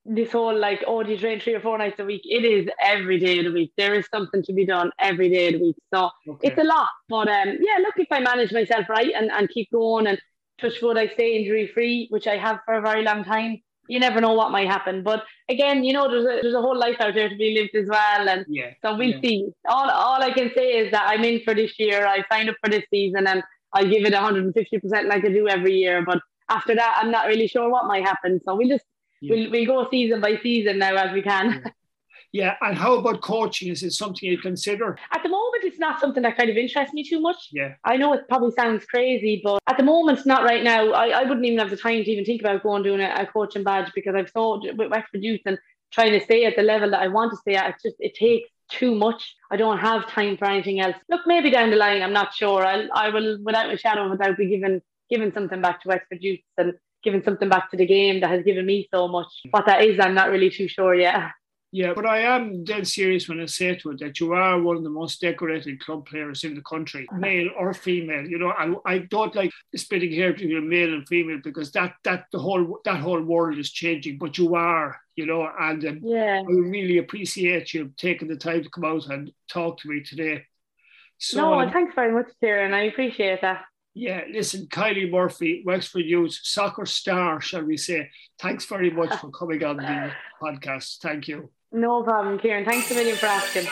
this 0.04 0.32
whole 0.32 0.56
like 0.58 0.82
oh, 0.86 1.02
do 1.02 1.12
you 1.12 1.18
train 1.18 1.40
three 1.40 1.54
or 1.54 1.60
four 1.60 1.78
nights 1.78 1.98
a 2.00 2.04
week? 2.04 2.22
It 2.24 2.44
is 2.44 2.68
every 2.82 3.18
day 3.18 3.38
of 3.38 3.46
the 3.46 3.52
week. 3.52 3.72
There 3.76 3.94
is 3.94 4.06
something 4.14 4.42
to 4.44 4.52
be 4.52 4.66
done 4.66 4.90
every 5.00 5.28
day 5.30 5.48
of 5.48 5.54
the 5.54 5.66
week. 5.66 5.76
So 5.94 6.10
Okay. 6.28 6.48
it's 6.48 6.58
a 6.58 6.64
lot. 6.64 6.88
But 7.08 7.28
um, 7.28 7.58
yeah, 7.60 7.78
look, 7.82 7.94
if 7.98 8.08
I 8.10 8.20
manage 8.20 8.52
myself 8.52 8.88
right 8.88 9.12
and, 9.14 9.30
and 9.30 9.48
keep 9.48 9.70
going 9.72 10.06
and 10.06 10.20
touch 10.60 10.80
wood, 10.82 10.98
I 10.98 11.08
stay 11.08 11.38
injury 11.38 11.66
free, 11.66 12.06
which 12.10 12.26
I 12.26 12.36
have 12.36 12.60
for 12.64 12.74
a 12.74 12.80
very 12.82 13.02
long 13.02 13.24
time. 13.24 13.58
You 13.88 13.98
never 13.98 14.20
know 14.20 14.34
what 14.34 14.50
might 14.52 14.68
happen. 14.68 15.02
But 15.02 15.24
again, 15.48 15.82
you 15.84 15.92
know, 15.92 16.08
there's 16.10 16.24
a, 16.24 16.42
there's 16.42 16.54
a 16.54 16.60
whole 16.60 16.78
life 16.78 16.96
out 17.00 17.14
there 17.14 17.28
to 17.28 17.36
be 17.36 17.54
lived 17.58 17.74
as 17.74 17.88
well. 17.88 18.28
And 18.28 18.44
yeah. 18.48 18.70
so 18.84 18.96
we'll 18.96 19.10
Yeah. 19.10 19.20
see. 19.22 19.48
All 19.68 19.90
all 19.90 20.22
I 20.22 20.30
can 20.32 20.50
say 20.54 20.72
is 20.78 20.90
that 20.92 21.08
I'm 21.08 21.24
in 21.24 21.40
for 21.44 21.54
this 21.54 21.78
year. 21.78 22.06
I 22.06 22.22
signed 22.30 22.50
up 22.50 22.56
for 22.62 22.70
this 22.70 22.84
season 22.90 23.26
and 23.26 23.42
I'll 23.72 23.88
give 23.88 24.04
it 24.04 24.12
150% 24.14 25.08
like 25.08 25.24
I 25.24 25.28
do 25.28 25.48
every 25.48 25.74
year. 25.74 26.04
But 26.04 26.20
after 26.48 26.74
that, 26.74 26.98
I'm 27.00 27.10
not 27.10 27.26
really 27.26 27.48
sure 27.48 27.68
what 27.70 27.86
might 27.86 28.04
happen. 28.04 28.40
So 28.44 28.54
we'll 28.56 28.68
just 28.68 28.84
Yeah. 29.20 29.34
we'll, 29.34 29.50
we'll 29.50 29.66
go 29.66 29.88
season 29.90 30.20
by 30.20 30.38
season 30.42 30.78
now 30.78 30.94
as 30.96 31.12
we 31.12 31.22
can. 31.22 31.64
Yeah. 32.32 32.56
And 32.60 32.76
how 32.76 32.94
about 32.94 33.22
coaching? 33.22 33.70
Is 33.70 33.82
it 33.82 33.92
something 33.92 34.28
you 34.28 34.38
consider? 34.38 34.98
At 35.12 35.22
the 35.22 35.28
moment, 35.28 35.64
it's 35.64 35.78
not 35.78 36.00
something 36.00 36.22
that 36.22 36.36
kind 36.36 36.50
of 36.50 36.56
interests 36.56 36.92
me 36.92 37.02
too 37.02 37.20
much. 37.20 37.48
Yeah. 37.52 37.74
I 37.84 37.96
know 37.96 38.12
it 38.12 38.28
probably 38.28 38.52
sounds 38.52 38.84
crazy, 38.84 39.40
but 39.42 39.60
at 39.66 39.76
the 39.76 39.82
moment, 39.82 40.24
not 40.26 40.44
right 40.44 40.62
now. 40.62 40.92
I, 40.92 41.08
I 41.08 41.22
wouldn't 41.22 41.46
even 41.46 41.58
have 41.58 41.70
the 41.70 41.76
time 41.76 42.04
to 42.04 42.10
even 42.10 42.24
think 42.24 42.40
about 42.40 42.62
going 42.62 42.82
doing 42.82 43.00
a, 43.00 43.14
a 43.18 43.26
coaching 43.26 43.64
badge 43.64 43.90
because 43.94 44.14
I've 44.14 44.30
thought 44.30 44.66
with 44.76 44.90
Wexford 44.90 45.22
Youth 45.22 45.40
and 45.46 45.58
trying 45.90 46.12
to 46.12 46.20
stay 46.20 46.44
at 46.44 46.56
the 46.56 46.62
level 46.62 46.90
that 46.90 47.00
I 47.00 47.08
want 47.08 47.30
to 47.32 47.38
stay 47.38 47.54
at. 47.54 47.70
It's 47.70 47.82
just 47.82 47.96
it 47.98 48.14
takes 48.14 48.50
too 48.70 48.94
much. 48.94 49.34
I 49.50 49.56
don't 49.56 49.78
have 49.78 50.08
time 50.08 50.36
for 50.36 50.44
anything 50.44 50.80
else. 50.80 50.96
Look, 51.08 51.22
maybe 51.26 51.50
down 51.50 51.70
the 51.70 51.76
line, 51.76 52.02
I'm 52.02 52.12
not 52.12 52.34
sure. 52.34 52.64
I'll, 52.64 52.88
I 52.92 53.08
will, 53.08 53.38
without 53.42 53.72
a 53.72 53.78
shadow 53.78 54.06
of 54.06 54.12
a 54.12 54.16
doubt, 54.16 54.36
be 54.36 54.48
giving 54.48 54.82
giving 55.10 55.32
something 55.32 55.62
back 55.62 55.82
to 55.82 55.88
Wexford 55.88 56.18
Youth 56.20 56.40
and 56.58 56.74
giving 57.02 57.22
something 57.22 57.48
back 57.48 57.70
to 57.70 57.76
the 57.76 57.86
game 57.86 58.20
that 58.20 58.30
has 58.30 58.44
given 58.44 58.66
me 58.66 58.88
so 58.92 59.08
much. 59.08 59.28
Mm. 59.46 59.52
What 59.52 59.66
that 59.66 59.82
is, 59.82 59.98
I'm 60.00 60.14
not 60.14 60.30
really 60.30 60.50
too 60.50 60.68
sure 60.68 60.94
yet. 60.94 61.30
Yeah, 61.70 61.92
but 61.92 62.06
I 62.06 62.20
am 62.20 62.64
dead 62.64 62.88
serious 62.88 63.28
when 63.28 63.40
I 63.40 63.46
say 63.46 63.76
to 63.76 63.90
it 63.90 63.98
that 64.00 64.20
you 64.20 64.32
are 64.32 64.60
one 64.60 64.78
of 64.78 64.84
the 64.84 64.90
most 64.90 65.20
decorated 65.20 65.84
club 65.84 66.06
players 66.06 66.44
in 66.44 66.54
the 66.54 66.62
country, 66.62 67.06
male 67.12 67.50
or 67.58 67.74
female. 67.74 68.26
You 68.26 68.38
know, 68.38 68.54
and 68.58 68.76
I 68.86 68.98
don't 69.00 69.34
like 69.36 69.50
splitting 69.76 70.12
hair 70.12 70.32
between 70.32 70.66
male 70.66 70.94
and 70.94 71.06
female 71.06 71.40
because 71.44 71.70
that 71.72 71.94
that 72.04 72.24
the 72.32 72.38
whole 72.38 72.80
that 72.86 73.00
whole 73.00 73.20
world 73.20 73.58
is 73.58 73.70
changing. 73.70 74.16
But 74.16 74.38
you 74.38 74.54
are, 74.54 74.98
you 75.14 75.26
know, 75.26 75.46
and 75.60 75.84
um, 75.84 76.00
Yeah. 76.02 76.40
I 76.40 76.50
really 76.50 76.98
appreciate 76.98 77.74
you 77.74 77.92
taking 77.98 78.28
the 78.28 78.36
time 78.36 78.62
to 78.62 78.70
come 78.70 78.84
out 78.84 79.06
and 79.08 79.30
talk 79.52 79.78
to 79.80 79.88
me 79.88 80.02
today. 80.02 80.46
So 81.18 81.60
no, 81.60 81.70
thanks 81.70 81.94
very 81.94 82.12
much, 82.12 82.30
Kieran. 82.40 82.72
I 82.72 82.84
appreciate 82.84 83.42
that. 83.42 83.64
Yeah, 83.92 84.22
listen, 84.32 84.66
Kylie 84.68 85.10
Murphy, 85.10 85.64
Wexford 85.66 86.04
Youth 86.04 86.38
soccer 86.42 86.86
star, 86.86 87.40
shall 87.40 87.64
we 87.64 87.76
say? 87.76 88.08
Thanks 88.38 88.64
very 88.64 88.90
much 88.90 89.12
for 89.20 89.30
coming 89.30 89.64
on 89.64 89.78
the 89.78 90.12
podcast. 90.40 90.98
Thank 91.02 91.26
you. 91.28 91.50
No 91.72 92.02
problem, 92.02 92.38
Kieran. 92.38 92.64
Thanks 92.64 92.90
a 92.90 92.94
million 92.94 93.16
for 93.16 93.26
asking. 93.26 93.66